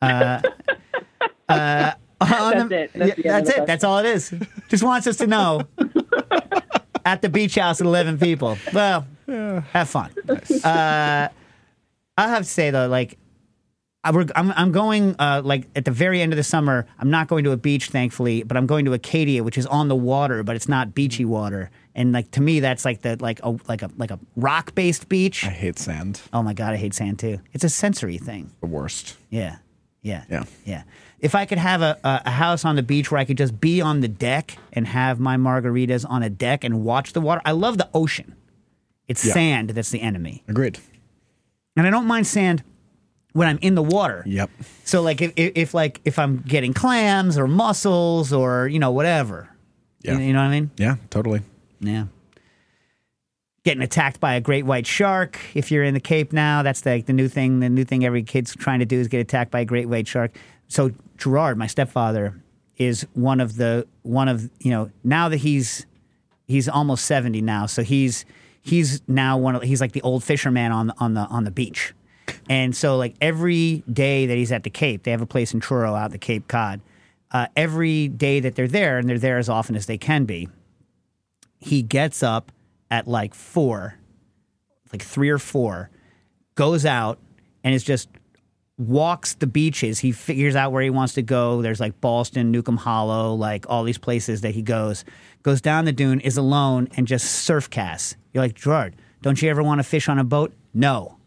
[0.00, 0.40] uh,
[1.48, 2.90] uh, That's it.
[2.94, 3.66] That's yeah, that's the it.
[3.66, 4.32] That's all it is.
[4.68, 5.62] Just wants us to know.
[7.04, 8.56] at the beach house with 11 people.
[8.72, 10.12] Well, have fun.
[10.62, 11.28] Uh,
[12.16, 13.18] I have to say, though, like,
[14.04, 16.86] I'm, I'm going uh, like at the very end of the summer.
[16.98, 19.88] I'm not going to a beach, thankfully, but I'm going to Acadia, which is on
[19.88, 21.70] the water, but it's not beachy water.
[21.98, 25.08] And like to me, that's like the like a like a like a rock based
[25.08, 25.44] beach.
[25.44, 26.20] I hate sand.
[26.32, 27.40] Oh my god, I hate sand too.
[27.52, 28.52] It's a sensory thing.
[28.60, 29.16] The worst.
[29.30, 29.56] Yeah,
[30.02, 30.44] yeah, Yeah.
[30.64, 30.82] yeah.
[31.18, 33.60] If I could have a, a, a house on the beach where I could just
[33.60, 37.42] be on the deck and have my margaritas on a deck and watch the water,
[37.44, 38.36] I love the ocean.
[39.08, 39.32] It's Yeah.
[39.34, 40.78] sand that's the enemy, Agreed.
[41.76, 42.62] and I don't mind sand
[43.32, 44.22] when I'm in the water.
[44.24, 44.50] Yep.
[44.84, 48.92] So like if, if, if like if I'm getting clams or mussels or you know
[48.92, 49.48] whatever,
[50.02, 50.18] Yeah.
[50.18, 50.70] you, you know what I mean?
[50.76, 51.40] Yeah, totally.
[51.80, 52.06] Yeah.
[53.64, 55.38] getting attacked by a great white shark.
[55.54, 57.60] If you're in the Cape now, that's the, the new thing.
[57.60, 60.08] The new thing every kid's trying to do is get attacked by a great white
[60.08, 60.36] shark.
[60.68, 62.40] So Gerard, my stepfather,
[62.76, 65.86] is one of the one of you know now that he's
[66.46, 68.24] he's almost seventy now, so he's
[68.62, 71.50] he's now one of he's like the old fisherman on the, on the on the
[71.50, 71.94] beach.
[72.48, 75.60] And so, like every day that he's at the Cape, they have a place in
[75.60, 76.80] Truro out the Cape Cod.
[77.30, 80.48] Uh, every day that they're there, and they're there as often as they can be,
[81.58, 82.52] he gets up
[82.90, 83.96] at like four,
[84.92, 85.90] like three or four,
[86.54, 87.18] goes out
[87.62, 88.08] and is just
[88.78, 89.98] walks the beaches.
[89.98, 91.60] He figures out where he wants to go.
[91.62, 95.04] There's like Ballston, Newcomb Hollow, like all these places that he goes.
[95.42, 98.16] Goes down the dune, is alone, and just surf casts.
[98.32, 100.52] You're like, Gerard, don't you ever want to fish on a boat?
[100.72, 101.18] No.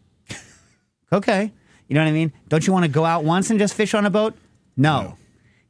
[1.12, 1.52] okay.
[1.88, 2.32] You know what I mean?
[2.48, 4.34] Don't you want to go out once and just fish on a boat?
[4.76, 5.16] No.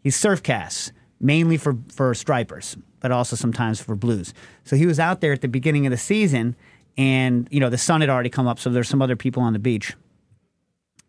[0.02, 4.32] He surf casts mainly for, for stripers, but also sometimes for blues.
[4.64, 6.56] So he was out there at the beginning of the season,
[6.96, 9.52] and you know the sun had already come up, so there's some other people on
[9.52, 9.94] the beach.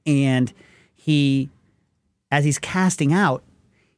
[0.06, 0.52] And
[0.96, 1.50] he,
[2.32, 3.44] as he's casting out,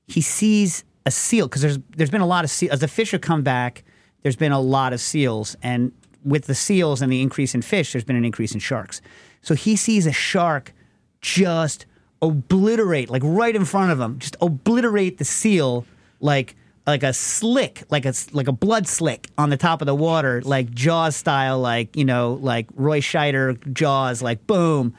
[0.08, 3.12] he sees a seal because there's there's been a lot of seal as the fish
[3.12, 3.84] have come back.
[4.22, 5.92] There's been a lot of seals, and
[6.24, 9.02] with the seals and the increase in fish, there's been an increase in sharks.
[9.42, 10.74] So he sees a shark
[11.22, 11.86] just
[12.22, 15.86] obliterate, like right in front of him, just obliterate the seal,
[16.20, 16.56] like
[16.88, 20.42] like a slick, like a like a blood slick on the top of the water,
[20.44, 24.96] like Jaws style, like you know, like Roy Scheider Jaws, like boom,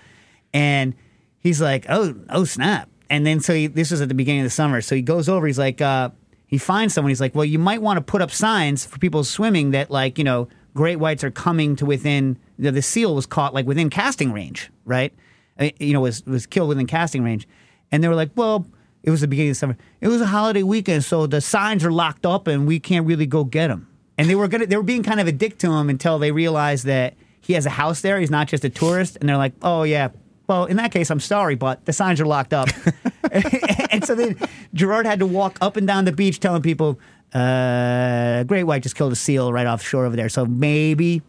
[0.52, 0.94] and
[1.38, 4.46] he's like, oh oh snap, and then so he, this was at the beginning of
[4.46, 6.10] the summer, so he goes over, he's like, uh,
[6.46, 9.22] he finds someone, he's like, well, you might want to put up signs for people
[9.22, 13.26] swimming that like you know great whites are coming to within the, the seal was
[13.26, 15.12] caught like within casting range, right?
[15.58, 17.46] Uh, You know, was was killed within casting range,
[17.92, 18.66] and they were like, well,
[19.06, 19.76] it was the beginning of summer.
[20.00, 23.26] It was a holiday weekend, so the signs are locked up, and we can't really
[23.26, 23.88] go get them.
[24.18, 26.32] And they were gonna, they were being kind of a dick to him until they
[26.32, 28.18] realized that he has a house there.
[28.20, 30.08] He's not just a tourist, and they're like, oh yeah.
[30.48, 32.68] Well, in that case, I'm sorry, but the signs are locked up.
[33.90, 34.36] and so then
[34.74, 37.00] Gerard had to walk up and down the beach telling people,
[37.34, 40.28] uh, Great White just killed a seal right offshore over there.
[40.28, 41.22] So maybe,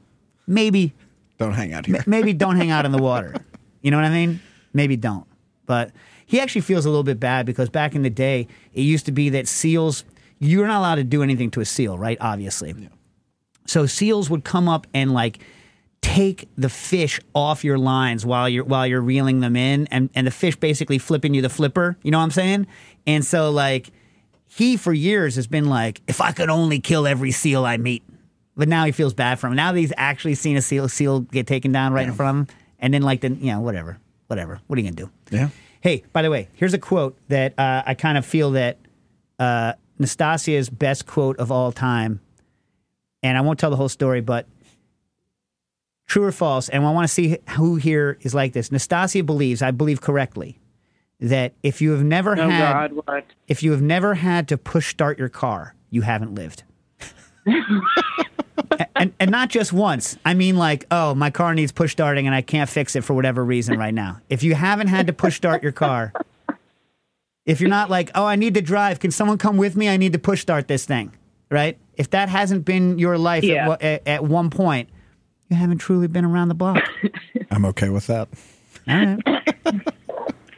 [0.46, 0.94] maybe,
[1.38, 2.04] Don't hang out here.
[2.06, 3.34] maybe don't hang out in the water.
[3.84, 4.42] You know what I mean?
[4.74, 5.26] Maybe don't.
[5.66, 5.92] But
[6.28, 9.12] he actually feels a little bit bad because back in the day, it used to
[9.12, 10.04] be that seals,
[10.40, 12.18] you're not allowed to do anything to a seal, right?
[12.22, 12.76] Obviously.
[12.78, 12.90] Yeah.
[13.66, 15.40] So seals would come up and like
[16.02, 20.28] take the fish off your lines while you're while you're reeling them in and, and
[20.28, 21.98] the fish basically flipping you the flipper.
[22.04, 22.68] You know what I'm saying?
[23.08, 23.92] And so like
[24.46, 28.04] he for years has been like, if I could only kill every seal I meet.
[28.56, 29.56] But now he feels bad for him.
[29.56, 32.56] Now that he's actually seen a seal seal get taken down right in front of
[32.56, 34.60] him, and then like the you know whatever, whatever.
[34.66, 35.12] What are you gonna do?
[35.30, 35.50] Yeah.
[35.82, 38.78] Hey, by the way, here's a quote that uh, I kind of feel that
[39.40, 42.20] uh, Nastasia's best quote of all time,
[43.24, 44.48] and I won't tell the whole story, but
[46.08, 48.72] true or false, and I want to see who here is like this.
[48.72, 50.60] Nastasia believes, I believe correctly,
[51.20, 53.26] that if you have never Oh had God, what?
[53.48, 56.64] if you have never had to push start your car, you haven't lived.
[59.00, 60.18] and, and not just once.
[60.26, 63.14] I mean, like, oh, my car needs push starting and I can't fix it for
[63.14, 64.20] whatever reason right now.
[64.30, 66.14] If you haven't had to push start your car,
[67.46, 69.88] if you're not like, oh, I need to drive, can someone come with me?
[69.90, 71.14] I need to push start this thing,
[71.50, 71.78] right?
[71.96, 73.68] If that hasn't been your life at, Yeah.
[73.70, 74.90] wa- at, at one point,
[75.50, 76.84] you haven't truly been around the block.
[77.52, 78.28] I'm okay with that.
[78.88, 79.20] All right.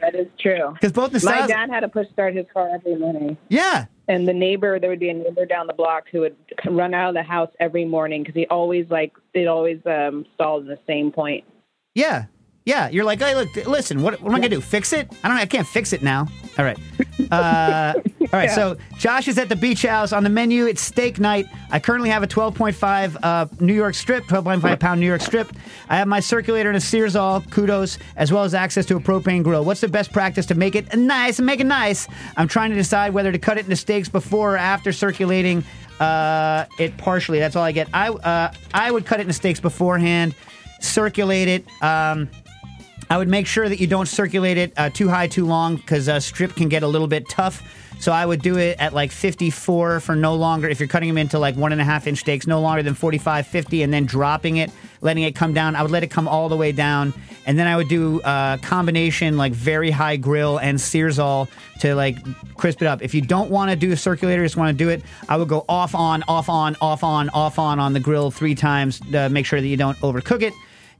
[0.00, 0.70] That is true.
[0.72, 3.36] Because both the My styles, dad had to push start his car every morning.
[3.50, 6.36] yeah, and the neighbor there would be a neighbor down the block who would
[6.66, 10.62] run out of the house every morning because he always like it always um stalled
[10.64, 11.44] in the same point
[11.94, 12.26] Yeah.
[12.66, 12.88] Yeah.
[12.90, 14.60] You're like, hey, look, listen, what, what am I going to do?
[14.60, 15.10] Fix it?
[15.24, 15.42] I don't know.
[15.42, 16.26] I can't fix it now.
[16.58, 16.78] All right.
[17.30, 17.92] Uh,
[18.32, 18.50] all right.
[18.50, 20.12] So Josh is at the beach house.
[20.12, 21.46] On the menu, it's steak night.
[21.72, 25.52] I currently have a 12.5 uh, New York strip, 12.5 pound New York strip.
[25.88, 29.42] I have my circulator and a Searzall, kudos, as well as access to a propane
[29.42, 29.64] grill.
[29.64, 32.06] What's the best practice to make it nice and make it nice?
[32.36, 35.64] I'm trying to decide whether to cut it into steaks before or after circulating
[35.98, 37.40] uh, it partially.
[37.40, 37.88] That's all I get.
[37.92, 40.36] I, uh, I would cut it into steaks beforehand,
[40.80, 41.82] circulate it.
[41.82, 42.30] Um,
[43.10, 46.08] I would make sure that you don't circulate it uh, too high too long because
[46.08, 47.60] uh, strip can get a little bit tough.
[48.00, 51.18] So I would do it at like 54 for no longer, if you're cutting them
[51.18, 54.06] into like one and a half inch steaks, no longer than 45, 50, and then
[54.06, 54.70] dropping it,
[55.02, 55.76] letting it come down.
[55.76, 57.12] I would let it come all the way down.
[57.44, 61.48] And then I would do a combination like very high grill and Searzall
[61.80, 62.16] to like
[62.56, 63.02] crisp it up.
[63.02, 65.48] If you don't want to do a circulator, just want to do it, I would
[65.48, 69.28] go off on, off on, off on, off on on the grill three times to
[69.28, 70.54] make sure that you don't overcook it.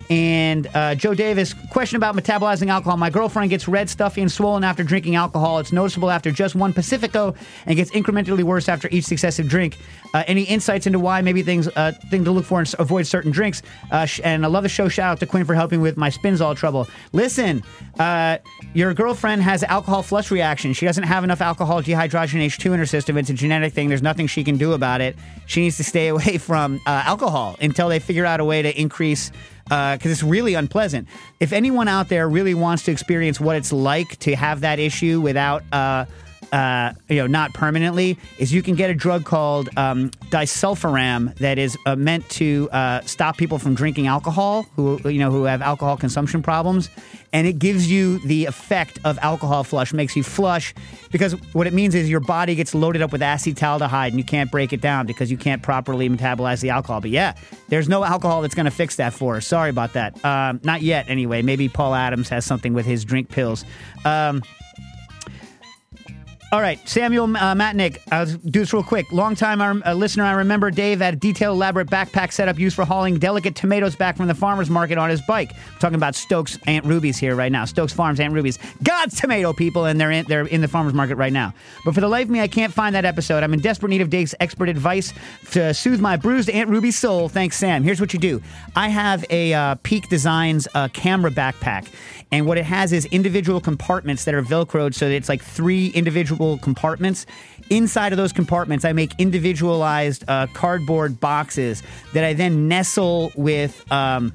[0.09, 2.97] And uh, Joe Davis, question about metabolizing alcohol.
[2.97, 5.59] My girlfriend gets red, stuffy, and swollen after drinking alcohol.
[5.61, 7.35] It's noticeable after just one Pacifico
[7.67, 9.79] and gets incrementally worse after each successive drink.
[10.13, 11.21] Uh, any insights into why?
[11.21, 13.63] Maybe things uh, thing to look for and avoid certain drinks.
[13.93, 14.89] Uh, sh- and I love the show.
[14.89, 16.89] Shout out to Quinn for helping with my Spinzall trouble.
[17.13, 17.63] Listen,
[18.01, 18.39] uh,
[18.75, 20.73] your girlfriend has alcohol flush reaction.
[20.73, 23.17] She doesn't have enough alcohol dehydrogenase 2 in her system.
[23.17, 23.89] It's a genetic thing.
[23.89, 25.15] There's nothing she can do about it.
[25.47, 28.81] She needs to stay away from uh, alcohol until they figure out a way to
[28.81, 29.31] increase
[29.71, 31.07] because it's really unpleasant.
[31.39, 35.21] If anyone out there really wants to experience what it's like to have that issue
[35.21, 36.07] without, uh,
[36.53, 41.59] uh, you know, not permanently, is you can get a drug called um, disulfiram that
[41.59, 45.63] is uh, meant to uh, stop people from drinking alcohol who you know who have
[45.63, 46.91] alcohol consumption problems,
[47.33, 50.75] and it gives you the effect of alcohol flush, makes you flush
[51.11, 54.51] because what it means is your body gets loaded up with acetaldehyde and you can't
[54.51, 57.01] break it down because you can't properly metabolize the alcohol.
[57.01, 57.35] But yeah,
[57.69, 59.47] there's no alcohol that's going to fix that for us.
[59.47, 60.23] Sorry about that.
[60.25, 61.43] Um, not yet, anyway.
[61.43, 63.65] Maybe Paul Adams has something with his drink pills.
[64.05, 64.43] Um,
[66.53, 67.99] all right, Samuel uh, Matnick.
[68.11, 69.13] I'll do this real quick.
[69.13, 72.85] Long time uh, listener, I remember Dave had a detailed, elaborate backpack setup used for
[72.85, 75.53] hauling delicate tomatoes back from the farmer's market on his bike.
[75.53, 77.67] I'm talking about Stokes Aunt Ruby's here right now.
[77.67, 78.59] Stokes Farms Aunt Ruby's.
[78.83, 81.55] God's tomato people, and they're in, they're in the farmer's market right now.
[81.85, 83.45] But for the life of me, I can't find that episode.
[83.45, 85.13] I'm in desperate need of Dave's expert advice
[85.53, 87.29] to soothe my bruised Aunt Ruby's soul.
[87.29, 87.85] Thanks, Sam.
[87.85, 88.43] Here's what you do.
[88.75, 91.87] I have a uh, Peak Designs uh, camera backpack.
[92.33, 95.89] And what it has is individual compartments that are Velcroed so that it's like three
[95.89, 97.27] individual compartments.
[97.69, 101.83] Inside of those compartments, I make individualized uh, cardboard boxes
[102.13, 103.91] that I then nestle with.
[103.93, 104.33] Um,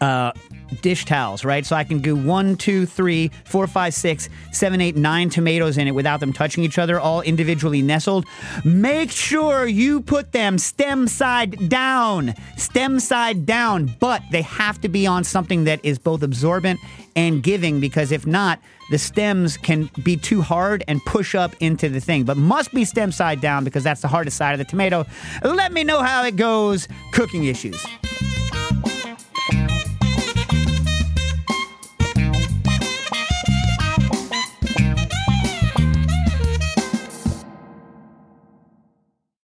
[0.00, 0.32] uh,
[0.80, 1.64] dish towels, right?
[1.64, 5.86] So I can do one, two, three, four, five, six, seven, eight, nine tomatoes in
[5.86, 8.26] it without them touching each other, all individually nestled.
[8.64, 14.88] Make sure you put them stem side down, stem side down, but they have to
[14.88, 16.80] be on something that is both absorbent
[17.16, 18.60] and giving because if not,
[18.90, 22.84] the stems can be too hard and push up into the thing, but must be
[22.84, 25.06] stem side down because that's the hardest side of the tomato.
[25.42, 26.88] Let me know how it goes.
[27.12, 27.84] Cooking issues.